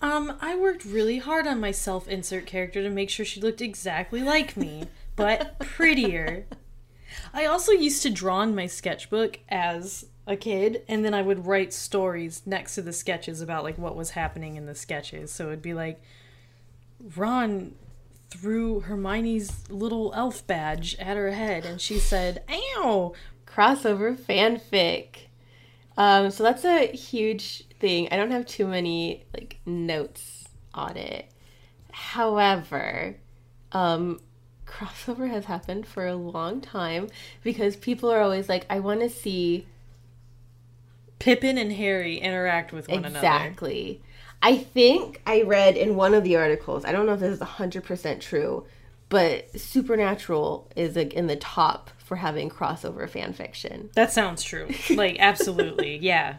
Um, 0.00 0.38
I 0.40 0.56
worked 0.56 0.84
really 0.84 1.18
hard 1.18 1.46
on 1.46 1.60
my 1.60 1.72
self-insert 1.72 2.46
character 2.46 2.82
to 2.82 2.90
make 2.90 3.10
sure 3.10 3.24
she 3.24 3.40
looked 3.40 3.60
exactly 3.60 4.22
like 4.22 4.56
me, 4.56 4.84
but 5.16 5.58
prettier. 5.58 6.46
I 7.34 7.46
also 7.46 7.72
used 7.72 8.02
to 8.02 8.10
draw 8.10 8.42
in 8.42 8.54
my 8.54 8.66
sketchbook 8.66 9.40
as 9.48 10.06
a 10.26 10.36
kid, 10.36 10.82
and 10.88 11.04
then 11.04 11.14
I 11.14 11.22
would 11.22 11.46
write 11.46 11.72
stories 11.72 12.42
next 12.46 12.76
to 12.76 12.82
the 12.82 12.92
sketches 12.92 13.40
about 13.40 13.64
like 13.64 13.78
what 13.78 13.96
was 13.96 14.10
happening 14.10 14.56
in 14.56 14.66
the 14.66 14.74
sketches. 14.74 15.32
So 15.32 15.46
it'd 15.46 15.62
be 15.62 15.74
like 15.74 16.00
Ron 17.16 17.74
threw 18.30 18.80
Hermione's 18.80 19.70
little 19.70 20.12
elf 20.14 20.46
badge 20.46 20.96
at 20.98 21.16
her 21.16 21.32
head, 21.32 21.64
and 21.64 21.80
she 21.80 21.98
said, 21.98 22.44
"Ow!" 22.50 23.14
crossover 23.46 24.16
fanfic. 24.16 25.27
Um, 25.98 26.30
so 26.30 26.44
that's 26.44 26.64
a 26.64 26.86
huge 26.86 27.64
thing. 27.80 28.08
I 28.12 28.16
don't 28.16 28.30
have 28.30 28.46
too 28.46 28.68
many 28.68 29.24
like 29.34 29.58
notes 29.66 30.48
on 30.72 30.96
it. 30.96 31.28
However, 31.90 33.16
um, 33.72 34.20
crossover 34.66 35.28
has 35.28 35.46
happened 35.46 35.86
for 35.86 36.06
a 36.06 36.14
long 36.14 36.60
time 36.60 37.08
because 37.42 37.74
people 37.76 38.10
are 38.10 38.20
always 38.20 38.48
like, 38.48 38.64
I 38.70 38.78
want 38.78 39.00
to 39.00 39.10
see 39.10 39.66
Pippin 41.18 41.58
and 41.58 41.72
Harry 41.72 42.18
interact 42.18 42.72
with 42.72 42.88
one 42.88 43.04
another. 43.04 43.18
exactly. 43.18 44.00
I 44.40 44.56
think 44.56 45.20
I 45.26 45.42
read 45.42 45.76
in 45.76 45.96
one 45.96 46.14
of 46.14 46.22
the 46.22 46.36
articles. 46.36 46.84
I 46.84 46.92
don't 46.92 47.06
know 47.06 47.14
if 47.14 47.20
this 47.20 47.40
is 47.40 47.42
hundred 47.42 47.82
percent 47.82 48.22
true, 48.22 48.66
but 49.08 49.58
Supernatural 49.58 50.70
is 50.76 50.94
like, 50.94 51.12
in 51.12 51.26
the 51.26 51.34
top 51.34 51.90
for 52.08 52.16
having 52.16 52.48
crossover 52.48 53.06
fan 53.08 53.34
fiction. 53.34 53.90
That 53.94 54.10
sounds 54.10 54.42
true. 54.42 54.66
Like, 54.90 55.18
absolutely. 55.20 55.98
yeah. 55.98 56.36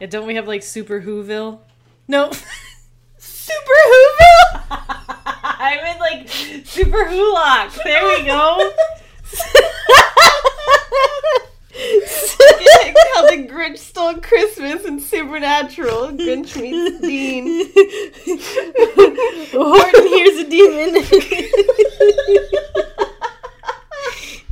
yeah. 0.00 0.06
Don't 0.06 0.26
we 0.28 0.36
have, 0.36 0.46
like, 0.46 0.62
Super 0.62 1.00
Whoville? 1.02 1.58
No. 2.06 2.30
Super 3.18 3.78
Whoville. 3.90 4.62
I 4.70 5.80
meant, 5.82 5.98
like, 5.98 6.28
Super 6.64 7.04
Wholock. 7.06 7.82
There 7.82 8.04
we 8.04 8.24
go. 8.24 8.72
How 13.14 13.26
the 13.26 13.46
Grinch 13.48 13.78
stole 13.78 14.14
Christmas 14.14 14.84
and 14.84 15.02
Supernatural. 15.02 16.08
Grinch 16.12 16.60
meets 16.60 17.00
Dean. 17.00 17.68
Horton 19.52 20.06
here's 20.08 20.38
a 20.38 20.48
demon. 20.48 21.04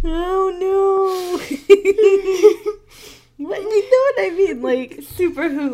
oh, 0.05 0.51
no. 0.61 1.39
But 3.39 3.61
you 3.61 3.83
know 3.91 4.03
what 4.03 4.19
I 4.19 4.31
mean? 4.37 4.63
Like 4.63 5.03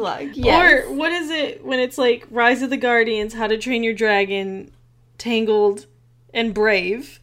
Wholock. 0.02 0.32
Yes. 0.34 0.86
Or, 0.86 0.92
what 0.92 1.12
is 1.12 1.30
it 1.30 1.64
when 1.64 1.80
it's, 1.80 1.98
like, 1.98 2.26
Rise 2.30 2.62
of 2.62 2.70
the 2.70 2.76
Guardians, 2.76 3.34
How 3.34 3.46
to 3.46 3.56
Train 3.58 3.82
Your 3.82 3.94
Dragon, 3.94 4.72
Tangled, 5.18 5.86
and 6.34 6.52
Brave? 6.54 7.20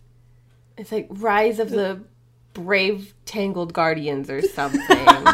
it's 0.78 0.92
like 0.94 1.08
Rise 1.10 1.60
of 1.60 1.72
the 1.72 2.02
Brave 2.54 3.14
Tangled 3.26 3.74
Guardians 3.74 4.30
or 4.30 4.42
something. 4.48 5.26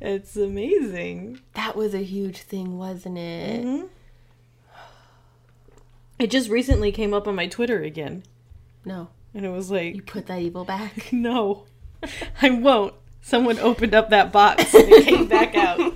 It's 0.00 0.34
amazing. 0.34 1.40
that 1.52 1.76
was 1.76 1.92
a 1.92 2.02
huge 2.02 2.38
thing, 2.38 2.78
wasn't 2.78 3.18
it? 3.18 3.64
Mm-hmm. 3.66 3.86
It 6.18 6.30
just 6.30 6.48
recently 6.48 6.90
came 6.90 7.12
up 7.12 7.28
on 7.28 7.34
my 7.34 7.46
Twitter 7.46 7.82
again. 7.82 8.22
No. 8.84 9.08
And 9.34 9.44
it 9.44 9.50
was 9.50 9.70
like, 9.70 9.94
You 9.94 10.02
put 10.02 10.26
that 10.26 10.40
evil 10.40 10.64
back. 10.64 11.12
no, 11.12 11.64
I 12.40 12.48
won't. 12.50 12.94
Someone 13.22 13.58
opened 13.58 13.94
up 13.94 14.10
that 14.10 14.32
box 14.32 14.74
and 14.74 14.88
it 14.88 15.04
came 15.06 15.26
back 15.26 15.54
out. 15.54 15.92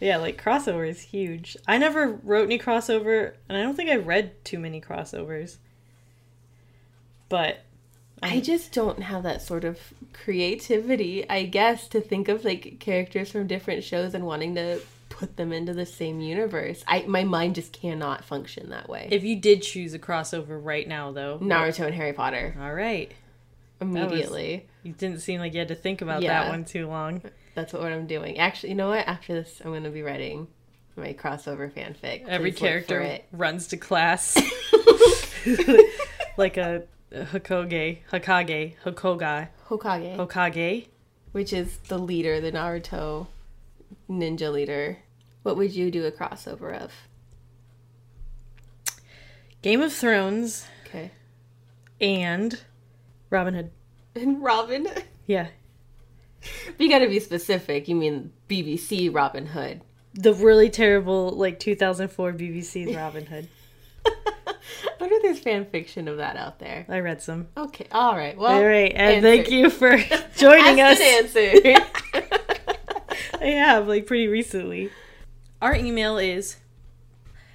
Yeah, 0.00 0.16
like 0.16 0.42
crossover 0.42 0.88
is 0.88 1.00
huge. 1.00 1.56
I 1.68 1.76
never 1.76 2.18
wrote 2.24 2.44
any 2.44 2.58
crossover, 2.58 3.34
and 3.48 3.58
I 3.58 3.62
don't 3.62 3.76
think 3.76 3.90
I 3.90 3.96
read 3.96 4.44
too 4.44 4.58
many 4.58 4.80
crossovers. 4.80 5.58
But 7.28 7.60
I 8.22 8.36
um, 8.36 8.42
just 8.42 8.72
don't 8.72 9.02
have 9.02 9.22
that 9.24 9.42
sort 9.42 9.64
of 9.64 9.78
creativity, 10.14 11.28
I 11.28 11.44
guess, 11.44 11.86
to 11.88 12.00
think 12.00 12.28
of 12.28 12.44
like 12.44 12.80
characters 12.80 13.30
from 13.30 13.46
different 13.46 13.84
shows 13.84 14.14
and 14.14 14.24
wanting 14.24 14.54
to 14.54 14.80
put 15.10 15.36
them 15.36 15.52
into 15.52 15.74
the 15.74 15.86
same 15.86 16.20
universe. 16.20 16.82
I 16.88 17.04
my 17.06 17.24
mind 17.24 17.56
just 17.56 17.72
cannot 17.72 18.24
function 18.24 18.70
that 18.70 18.88
way. 18.88 19.08
if 19.10 19.22
you 19.22 19.36
did 19.36 19.62
choose 19.62 19.92
a 19.92 19.98
crossover 19.98 20.58
right 20.62 20.88
now, 20.88 21.12
though, 21.12 21.38
Naruto 21.40 21.86
and 21.86 21.94
Harry 21.94 22.14
Potter 22.14 22.56
all 22.58 22.72
right, 22.72 23.12
immediately. 23.82 24.66
You 24.82 24.92
didn't 24.92 25.20
seem 25.20 25.40
like 25.40 25.52
you 25.52 25.58
had 25.58 25.68
to 25.68 25.74
think 25.74 26.00
about 26.02 26.22
Yeah. 26.22 26.44
that 26.44 26.50
one 26.50 26.64
too 26.64 26.86
long. 26.88 27.22
That's 27.54 27.72
what 27.72 27.92
I'm 27.92 28.06
doing. 28.06 28.38
Actually, 28.38 28.70
you 28.70 28.74
know 28.76 28.88
what? 28.88 29.06
After 29.06 29.34
this, 29.34 29.60
I'm 29.64 29.70
going 29.72 29.82
to 29.84 29.90
be 29.90 30.02
writing 30.02 30.46
my 30.96 31.12
crossover 31.12 31.70
fanfic. 31.70 32.26
Every 32.28 32.52
Please 32.52 32.58
character 32.60 33.18
runs 33.32 33.68
to 33.68 33.76
class 33.76 34.36
like 36.36 36.56
a 36.56 36.84
Hokage, 37.12 37.98
Hokage, 38.12 38.74
Hokogai, 38.84 39.48
Hokage, 39.68 40.16
Hokage. 40.16 40.86
which 41.32 41.52
is 41.52 41.78
the 41.88 41.98
leader, 41.98 42.40
the 42.40 42.52
Naruto 42.52 43.26
ninja 44.08 44.52
leader. 44.52 44.98
What 45.42 45.56
would 45.56 45.72
you 45.72 45.90
do 45.90 46.04
a 46.06 46.12
crossover 46.12 46.78
of? 46.78 46.92
Game 49.62 49.82
of 49.82 49.92
Thrones 49.92 50.66
Okay. 50.86 51.10
and 52.00 52.60
Robin 53.28 53.54
Hood. 53.54 53.70
And 54.14 54.42
Robin. 54.42 54.88
Yeah. 55.26 55.48
But 56.66 56.80
you 56.80 56.88
gotta 56.88 57.08
be 57.08 57.20
specific. 57.20 57.86
You 57.88 57.94
mean 57.96 58.32
BBC 58.48 59.14
Robin 59.14 59.46
Hood. 59.46 59.82
The 60.14 60.34
really 60.34 60.70
terrible, 60.70 61.30
like 61.30 61.60
2004 61.60 62.32
BBC's 62.32 62.96
Robin 62.96 63.26
Hood. 63.26 63.48
I 64.06 64.54
wonder 64.98 65.16
if 65.16 65.22
there's 65.22 65.38
fan 65.38 65.66
fiction 65.66 66.08
of 66.08 66.16
that 66.18 66.36
out 66.36 66.58
there. 66.58 66.86
I 66.88 67.00
read 67.00 67.22
some. 67.22 67.48
Okay, 67.56 67.86
all 67.92 68.16
right. 68.16 68.36
Well, 68.36 68.52
All 68.52 68.64
right, 68.64 68.92
and 68.94 69.16
answer. 69.16 69.28
thank 69.28 69.50
you 69.50 69.70
for 69.70 69.96
joining 70.36 70.80
us. 70.80 71.00
Answered. 71.00 71.60
I 73.40 73.46
have, 73.46 73.86
like, 73.88 74.06
pretty 74.06 74.28
recently. 74.28 74.90
Our 75.62 75.74
email 75.74 76.18
is, 76.18 76.56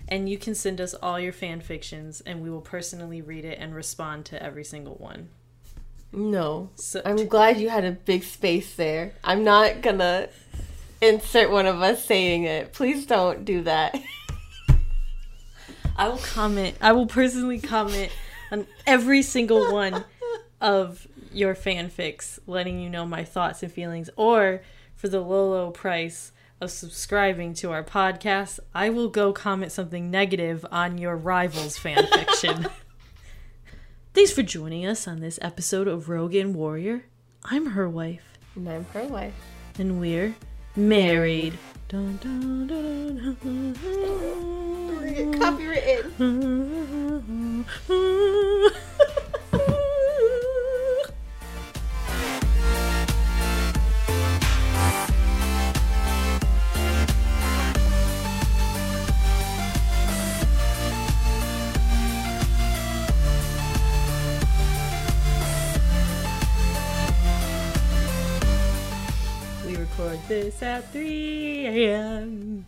and 0.08 0.28
you 0.30 0.38
can 0.38 0.56
send 0.56 0.80
us 0.82 0.94
all 0.96 1.20
your 1.20 1.34
fan 1.34 1.62
fictions, 1.62 2.22
and 2.22 2.42
we 2.42 2.50
will 2.50 2.62
personally 2.62 3.22
read 3.22 3.46
it 3.46 3.58
and 3.60 3.74
respond 3.76 4.26
to 4.26 4.42
every 4.42 4.64
single 4.64 4.96
one. 4.96 5.30
No, 6.16 6.70
So, 6.76 7.02
I'm 7.04 7.28
glad 7.28 7.60
you 7.60 7.70
had 7.70 7.84
a 7.84 7.92
big 7.92 8.24
space 8.24 8.76
there. 8.76 9.14
I'm 9.24 9.44
not 9.44 9.82
gonna 9.82 10.30
insert 11.02 11.52
one 11.52 11.66
of 11.66 11.82
us 11.82 12.06
saying 12.06 12.46
it. 12.46 12.74
Please 12.74 13.06
don't 13.06 13.46
do 13.46 13.64
that. 13.64 14.00
I 15.98 16.10
will 16.10 16.18
comment. 16.18 16.78
I 16.82 16.92
will 16.92 17.06
personally 17.06 17.60
comment 17.60 18.12
on 18.52 18.68
every 18.86 19.22
single 19.22 19.72
one 19.72 20.06
of 20.62 21.08
your 21.32 21.56
fanfics, 21.56 22.40
letting 22.48 22.80
you 22.80 22.90
know 22.90 23.06
my 23.06 23.24
thoughts 23.24 23.62
and 23.64 23.72
feelings. 23.72 24.10
Or 24.16 24.62
for 24.96 25.08
the 25.10 25.20
low, 25.20 25.52
low 25.52 25.72
price 25.72 26.32
of 26.62 26.72
subscribing 26.72 27.54
to 27.56 27.72
our 27.72 27.84
podcast, 27.84 28.60
I 28.74 28.90
will 28.90 29.10
go 29.10 29.34
comment 29.34 29.72
something 29.72 30.10
negative 30.10 30.66
on 30.72 30.98
your 30.98 31.16
rival's 31.16 31.78
fanfiction. 31.78 32.72
Thanks 34.16 34.32
for 34.32 34.44
joining 34.44 34.86
us 34.86 35.08
on 35.08 35.20
this 35.20 35.38
episode 35.42 35.88
of 35.90 36.08
Rogan 36.10 36.54
Warrior. 36.54 37.06
I'm 37.44 37.68
her 37.72 37.90
wife, 37.90 38.38
And 38.56 38.68
I'm 38.70 38.86
her 38.94 39.04
wife. 39.04 39.34
and 39.78 40.00
we're 40.00 40.36
married. 40.76 41.58
Dun, 41.90 42.18
dun, 42.24 42.68
dun, 42.68 43.38
dun, 43.44 43.74
dun. 47.88 49.06
record 69.98 70.20
this 70.28 70.62
at 70.62 70.92
3 70.92 71.68
a.m. 71.68 72.66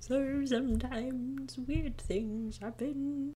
So 0.00 0.44
sometimes 0.46 1.58
weird 1.66 1.98
things 1.98 2.58
happen. 2.58 3.34